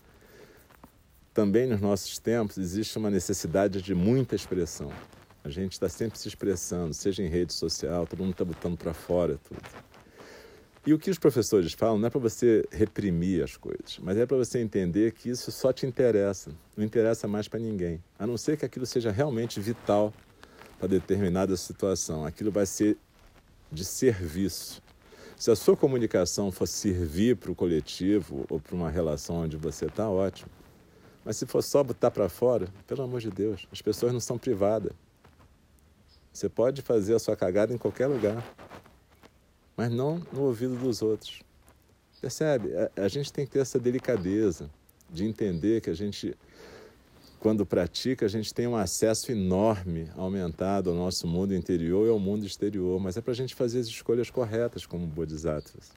também 1.33 1.67
nos 1.67 1.81
nossos 1.81 2.19
tempos 2.19 2.59
existe 2.59 2.99
uma 2.99 3.11
necessidade 3.11 3.81
de 3.81 3.95
muita 3.95 4.35
expressão. 4.35 4.93
A 5.45 5.49
gente 5.49 5.73
está 5.73 5.89
sempre 5.89 6.19
se 6.19 6.29
expressando, 6.29 6.93
seja 6.93 7.23
em 7.23 7.29
rede 7.29 7.53
social, 7.53 8.07
todo 8.07 8.19
mundo 8.21 8.33
está 8.33 8.45
botando 8.45 8.77
para 8.77 8.93
fora 8.93 9.39
tudo. 9.49 9.90
E 10.91 10.93
o 10.93 10.99
que 10.99 11.09
os 11.09 11.21
professores 11.21 11.73
falam 11.73 12.01
não 12.01 12.09
é 12.09 12.11
para 12.11 12.19
você 12.19 12.67
reprimir 12.73 13.45
as 13.45 13.57
coisas, 13.57 14.01
mas 14.03 14.17
é 14.17 14.27
para 14.27 14.37
você 14.37 14.59
entender 14.59 15.13
que 15.13 15.31
isso 15.31 15.53
só 15.53 15.73
te 15.73 15.87
interessa, 15.87 16.51
não 16.77 16.85
interessa 16.85 17.29
mais 17.29 17.47
para 17.47 17.61
ninguém, 17.61 18.03
a 18.19 18.27
não 18.27 18.37
ser 18.37 18.57
que 18.57 18.65
aquilo 18.65 18.85
seja 18.85 19.13
realmente 19.13 19.61
vital 19.61 20.13
para 20.81 20.89
determinada 20.89 21.57
situação. 21.57 22.25
Aquilo 22.25 22.51
vai 22.51 22.67
ser 22.67 22.99
de 23.71 23.85
serviço. 23.85 24.83
Se 25.37 25.53
a 25.53 25.55
sua 25.55 25.77
comunicação 25.77 26.51
for 26.51 26.67
servir 26.67 27.37
para 27.37 27.53
o 27.53 27.55
coletivo 27.55 28.45
ou 28.51 28.59
para 28.59 28.75
uma 28.75 28.91
relação 28.91 29.37
onde 29.37 29.57
você 29.57 29.87
está, 29.87 30.11
ótimo. 30.11 30.51
Mas 31.25 31.37
se 31.37 31.47
for 31.47 31.63
só 31.63 31.85
botar 31.85 32.11
para 32.11 32.29
fora, 32.29 32.67
pelo 32.89 33.05
amor 33.05 33.21
de 33.21 33.31
Deus, 33.31 33.65
as 33.71 33.81
pessoas 33.81 34.13
não 34.13 34.19
são 34.19 34.37
privadas. 34.37 34.91
Você 36.33 36.49
pode 36.49 36.83
fazer 36.83 37.15
a 37.15 37.21
sua 37.21 37.37
cagada 37.37 37.73
em 37.73 37.79
qualquer 37.79 38.09
lugar, 38.09 38.45
mas 39.81 39.91
não 39.91 40.21
no 40.31 40.43
ouvido 40.43 40.77
dos 40.77 41.01
outros. 41.01 41.41
Percebe? 42.21 42.69
A, 42.77 43.05
a 43.05 43.09
gente 43.09 43.33
tem 43.33 43.47
que 43.47 43.53
ter 43.53 43.61
essa 43.61 43.79
delicadeza 43.79 44.69
de 45.09 45.25
entender 45.25 45.81
que 45.81 45.89
a 45.89 45.95
gente, 45.95 46.37
quando 47.39 47.65
pratica, 47.65 48.27
a 48.27 48.29
gente 48.29 48.53
tem 48.53 48.67
um 48.67 48.77
acesso 48.77 49.33
enorme, 49.33 50.11
aumentado 50.19 50.91
ao 50.91 50.97
nosso 50.97 51.27
mundo 51.27 51.55
interior 51.55 52.07
e 52.07 52.11
ao 52.11 52.19
mundo 52.19 52.45
exterior, 52.45 53.01
mas 53.01 53.17
é 53.17 53.23
para 53.23 53.33
a 53.33 53.35
gente 53.35 53.55
fazer 53.55 53.81
as 53.81 53.87
escolhas 53.87 54.29
corretas 54.29 54.85
como 54.85 55.07
bodhisattvas. 55.07 55.93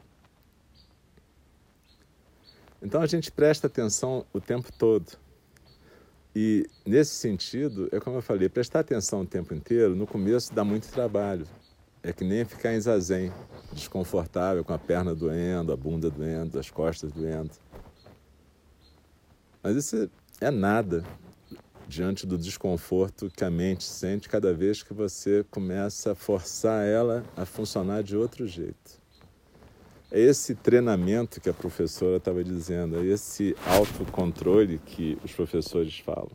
Então 2.82 3.02
a 3.02 3.06
gente 3.06 3.30
presta 3.34 3.68
atenção 3.68 4.26
o 4.32 4.40
tempo 4.40 4.72
todo. 4.72 5.12
E 6.34 6.66
nesse 6.86 7.16
sentido, 7.16 7.90
é 7.92 8.00
como 8.00 8.16
eu 8.16 8.22
falei, 8.22 8.48
prestar 8.48 8.80
atenção 8.80 9.24
o 9.24 9.26
tempo 9.26 9.54
inteiro, 9.54 9.94
no 9.94 10.08
começo 10.08 10.54
dá 10.54 10.64
muito 10.64 10.88
trabalho. 10.88 11.46
É 12.04 12.12
que 12.12 12.26
nem 12.26 12.44
ficar 12.44 12.74
em 12.74 12.82
zazen, 12.82 13.32
desconfortável, 13.72 14.64
com 14.64 14.74
a 14.74 14.78
perna 14.78 15.16
doendo, 15.16 15.72
a 15.72 15.78
bunda 15.78 16.10
doendo, 16.10 16.60
as 16.60 16.70
costas 16.70 17.12
doendo. 17.14 17.52
Mas 19.64 19.78
isso 19.78 20.12
é 20.42 20.52
nada 20.52 21.06
diante 21.88 22.28
do 22.28 22.38
desconforto 22.38 23.32
que 23.34 23.46
a 23.46 23.50
mente 23.50 23.86
sente 23.86 24.28
cada 24.28 24.54
vez 24.54 24.84
que 24.84 24.94
você 24.94 25.46
começa 25.50 26.12
a 26.12 26.16
forçar 26.16 26.86
ela 26.86 27.24
a 27.38 27.46
funcionar 27.46 28.04
de 28.04 28.18
outro 28.18 28.46
jeito. 28.46 29.02
É 30.12 30.20
esse 30.20 30.54
treinamento 30.54 31.40
que 31.40 31.50
a 31.50 31.54
professora 31.54 32.18
estava 32.18 32.44
dizendo, 32.44 33.00
é 33.00 33.06
esse 33.06 33.56
autocontrole 33.66 34.78
que 34.78 35.18
os 35.24 35.32
professores 35.32 35.98
falam. 36.00 36.32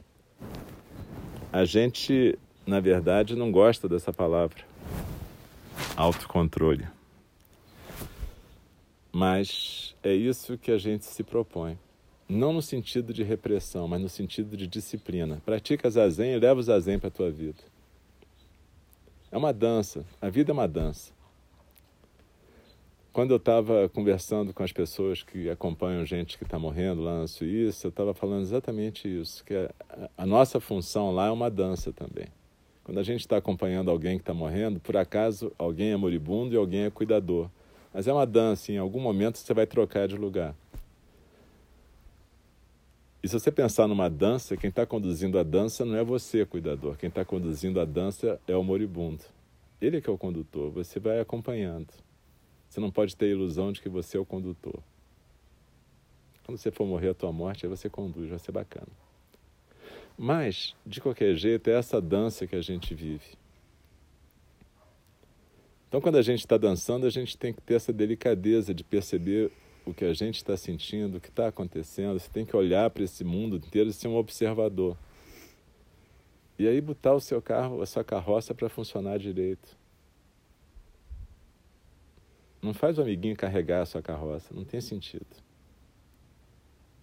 A 1.52 1.64
gente, 1.64 2.38
na 2.66 2.81
verdade, 2.81 3.37
não 3.37 3.52
gosta 3.52 3.88
dessa 3.88 4.12
palavra, 4.12 4.64
autocontrole. 5.98 6.87
Mas 9.12 9.96
é 10.00 10.14
isso 10.14 10.56
que 10.56 10.70
a 10.70 10.78
gente 10.78 11.04
se 11.04 11.24
propõe. 11.24 11.76
Não 12.28 12.52
no 12.52 12.62
sentido 12.62 13.12
de 13.12 13.24
repressão, 13.24 13.88
mas 13.88 14.00
no 14.00 14.08
sentido 14.08 14.56
de 14.56 14.68
disciplina. 14.68 15.42
Pratica 15.44 15.90
zazen 15.90 16.34
e 16.34 16.38
leva 16.38 16.61
o 16.61 16.62
zazen 16.62 17.00
para 17.00 17.08
a 17.08 17.11
tua 17.11 17.30
vida. 17.32 17.58
É 19.32 19.37
uma 19.37 19.52
dança. 19.52 20.04
A 20.20 20.28
vida 20.28 20.52
é 20.52 20.54
uma 20.54 20.68
dança. 20.68 21.12
Quando 23.12 23.32
eu 23.32 23.38
estava 23.38 23.88
conversando 23.88 24.54
com 24.54 24.62
as 24.62 24.70
pessoas 24.70 25.24
que 25.24 25.50
acompanham 25.50 26.06
gente 26.06 26.38
que 26.38 26.44
está 26.44 26.61
morrendo 26.61 27.02
lá 27.02 27.18
na 27.18 27.26
Suíça, 27.26 27.88
eu 27.88 27.90
estava 27.90 28.14
falando 28.14 28.42
exatamente 28.42 29.08
isso, 29.08 29.44
que 29.44 29.54
a, 29.54 29.72
a, 30.16 30.24
nossa 30.24 30.61
função 30.61 31.12
lá 31.12 31.26
é 31.26 31.30
uma 31.30 31.50
dança 31.50 31.92
também. 31.92 32.26
Quando 32.88 33.01
a 33.01 33.03
gente 33.03 33.20
está 33.20 33.37
acompanhando 33.37 33.90
alguém 33.90 34.16
que 34.16 34.22
está 34.22 34.33
morrendo, 34.33 34.81
por 34.81 34.96
acaso 34.96 35.53
alguém 35.59 35.90
é 35.90 35.96
moribundo 35.98 36.55
e 36.55 36.57
alguém 36.57 36.85
é 36.85 36.90
cuidador. 36.90 37.51
Mas 37.92 38.09
é 38.09 38.12
uma 38.14 38.24
dança, 38.24 38.72
em 38.72 38.79
algum 38.79 38.98
momento 38.98 39.37
você 39.37 39.53
vai 39.53 39.66
trocar 39.66 40.09
de 40.09 40.16
lugar. 40.16 40.55
E 43.22 43.29
se 43.29 43.38
você 43.38 43.53
pensar 43.53 43.87
numa 43.87 44.09
dança, 44.09 44.57
quem 44.57 44.70
está 44.70 44.87
conduzindo 44.87 45.38
a 45.38 45.42
dança 45.42 45.85
não 45.85 45.96
é 45.96 46.03
você, 46.03 46.46
cuidador. 46.46 46.96
Quem 46.96 47.11
está 47.11 47.27
conduzindo 47.27 47.79
a 47.79 47.85
dança 47.85 48.40
é 48.48 48.57
o 48.57 48.64
moribundo. 48.64 49.22
Ele 49.83 49.98
é 49.98 50.01
que 50.01 50.09
é 50.09 50.12
o 50.12 50.16
condutor, 50.16 50.70
você 50.70 50.98
vai 50.98 51.20
acompanhando. 51.20 51.92
Você 52.70 52.81
não 52.81 52.90
pode 52.90 53.14
ter 53.14 53.27
a 53.27 53.29
ilusão 53.29 53.70
de 53.70 53.83
que 53.83 53.88
você 53.90 54.16
é 54.16 54.20
o 54.20 54.24
condutor. 54.24 54.83
Quando 56.42 56.57
você 56.57 56.70
for 56.70 56.87
morrer 56.87 57.11
a 57.11 57.14
tua 57.14 57.33
morte, 57.33 57.66
aí 57.66 57.68
você 57.68 57.90
conduz, 57.90 58.31
vai 58.31 58.38
ser 58.38 58.53
bacana. 58.53 59.07
Mas, 60.20 60.74
de 60.85 61.00
qualquer 61.00 61.37
jeito, 61.37 61.70
é 61.70 61.74
essa 61.74 62.00
dança 62.00 62.44
que 62.44 62.57
a 62.57 62.61
gente 62.61 62.92
vive. 62.92 63.38
Então, 65.87 66.00
quando 66.00 66.16
a 66.16 66.22
gente 66.22 66.40
está 66.40 66.59
dançando, 66.59 67.07
a 67.07 67.11
gente 67.11 67.38
tem 67.38 67.52
que 67.54 67.62
ter 67.62 67.74
essa 67.74 67.92
delicadeza 67.92 68.74
de 68.74 68.83
perceber 68.83 69.52
o 69.87 69.94
que 69.94 70.04
a 70.04 70.12
gente 70.12 70.37
está 70.37 70.57
sentindo, 70.57 71.16
o 71.16 71.20
que 71.20 71.28
está 71.28 71.46
acontecendo. 71.46 72.18
Você 72.18 72.28
tem 72.28 72.44
que 72.44 72.54
olhar 72.57 72.90
para 72.90 73.04
esse 73.04 73.22
mundo 73.22 73.57
inteiro 73.57 73.88
e 73.88 73.92
ser 73.92 74.09
um 74.09 74.16
observador. 74.16 74.98
E 76.59 76.66
aí 76.66 76.81
botar 76.81 77.14
o 77.14 77.20
seu 77.20 77.40
carro, 77.40 77.81
a 77.81 77.87
sua 77.87 78.02
carroça 78.02 78.52
para 78.52 78.68
funcionar 78.68 79.18
direito. 79.18 79.78
Não 82.61 82.74
faz 82.74 82.98
o 82.98 83.02
amiguinho 83.02 83.37
carregar 83.37 83.83
a 83.83 83.87
sua 83.87 84.02
carroça, 84.02 84.52
não 84.52 84.64
tem 84.64 84.81
sentido. 84.81 85.26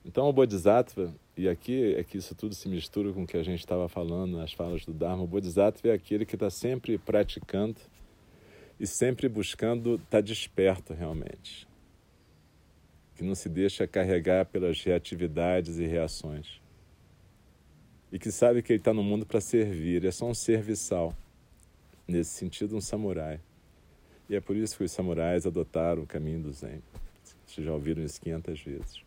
Então 0.04 0.28
o 0.28 0.34
Bodhisattva, 0.34 1.16
e 1.38 1.50
aqui 1.50 1.96
é 1.96 2.04
que 2.04 2.18
isso 2.18 2.34
tudo 2.34 2.56
se 2.56 2.70
mistura 2.70 3.12
com 3.12 3.24
o 3.24 3.28
que 3.28 3.36
a 3.36 3.44
gente 3.44 3.60
estava 3.60 3.90
falando 3.90 4.38
nas 4.38 4.54
falas 4.54 4.86
do 4.86 4.94
Dharma, 4.94 5.24
o 5.24 5.28
Bodhisattva 5.28 5.90
é 5.90 5.92
aquele 5.92 6.26
que 6.26 6.36
está 6.36 6.50
sempre 6.50 6.98
praticando 6.98 7.82
e 8.80 8.88
sempre 8.88 9.28
buscando 9.28 9.96
estar 9.96 10.06
tá 10.10 10.22
desperto 10.22 10.94
realmente. 10.94 11.68
Que 13.16 13.24
não 13.24 13.36
se 13.36 13.50
deixa 13.50 13.86
carregar 13.86 14.46
pelas 14.46 14.82
reatividades 14.82 15.78
e 15.78 15.86
reações. 15.86 16.62
E 18.12 18.20
que 18.20 18.32
sabe 18.32 18.62
que 18.62 18.72
ele 18.72 18.80
está 18.80 18.94
no 18.94 19.04
mundo 19.04 19.26
para 19.26 19.42
servir, 19.42 20.06
é 20.06 20.12
só 20.12 20.26
um 20.26 20.34
serviçal. 20.34 21.14
Nesse 22.08 22.32
sentido, 22.32 22.78
um 22.78 22.82
samurai. 22.82 23.42
E 24.30 24.36
é 24.36 24.40
por 24.40 24.56
isso 24.56 24.78
que 24.78 24.84
os 24.84 24.92
samurais 24.92 25.46
adotaram 25.46 26.04
o 26.04 26.08
caminho 26.08 26.44
do 26.44 26.54
Zen. 26.54 26.82
Vocês 27.46 27.66
já 27.66 27.74
ouviram 27.74 28.04
isso 28.04 28.22
500 28.22 28.62
vezes. 28.62 29.06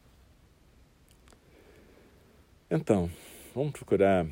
Então, 2.71 3.11
vamos 3.55 3.73
procurar 3.73 4.27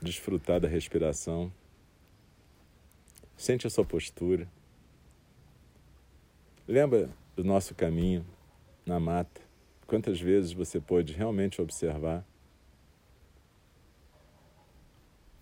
desfrutar 0.00 0.60
da 0.60 0.68
respiração. 0.68 1.52
Sente 3.36 3.66
a 3.66 3.70
sua 3.70 3.84
postura. 3.84 4.48
Lembra 6.66 7.10
do 7.34 7.44
nosso 7.44 7.74
caminho 7.74 8.26
na 8.84 9.00
mata? 9.00 9.40
Quantas 9.86 10.20
vezes 10.20 10.52
você 10.52 10.80
pôde 10.80 11.12
realmente 11.12 11.62
observar 11.62 12.24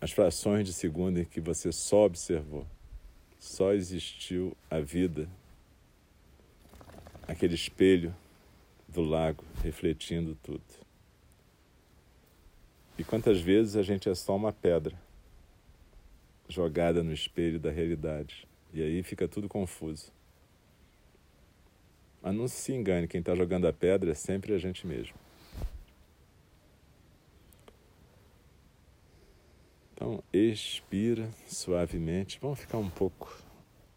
as 0.01 0.11
frações 0.13 0.67
de 0.67 0.73
segundo 0.73 1.19
em 1.19 1.25
que 1.25 1.41
você 1.41 1.73
só 1.73 2.05
observou? 2.05 2.67
só 3.45 3.75
existiu 3.75 4.57
a 4.71 4.81
vida, 4.81 5.29
aquele 7.29 7.55
espelho 7.55 8.15
do 8.89 9.03
lago 9.03 9.45
refletindo 9.63 10.35
tudo. 10.43 10.84
E 12.99 13.05
quantas 13.05 13.41
vezes 13.41 13.77
a 13.77 13.83
gente 13.83 14.09
é 14.09 14.15
só 14.15 14.37
uma 14.37 14.53
pedra 14.53 14.95
jogada 16.49 17.03
no 17.03 17.13
espelho 17.13 17.59
da 17.59 17.71
realidade. 17.71 18.47
E 18.73 18.83
aí 18.83 19.03
fica 19.03 19.27
tudo 19.27 19.49
confuso. 19.49 20.13
Mas 22.23 22.35
não 22.35 22.49
se 22.49 22.73
engane, 22.73 23.09
quem 23.09 23.21
está 23.21 23.35
jogando 23.35 23.67
a 23.67 23.73
pedra 23.73 24.13
é 24.13 24.15
sempre 24.15 24.55
a 24.55 24.59
gente 24.59 24.87
mesmo. 24.87 25.15
Então, 29.93 30.23
expira 30.33 31.29
suavemente. 31.47 32.39
Vamos 32.41 32.59
ficar 32.59 32.79
um 32.79 32.91
pouco 32.91 33.37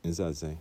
em 0.04 0.12
zazen. 0.12 0.60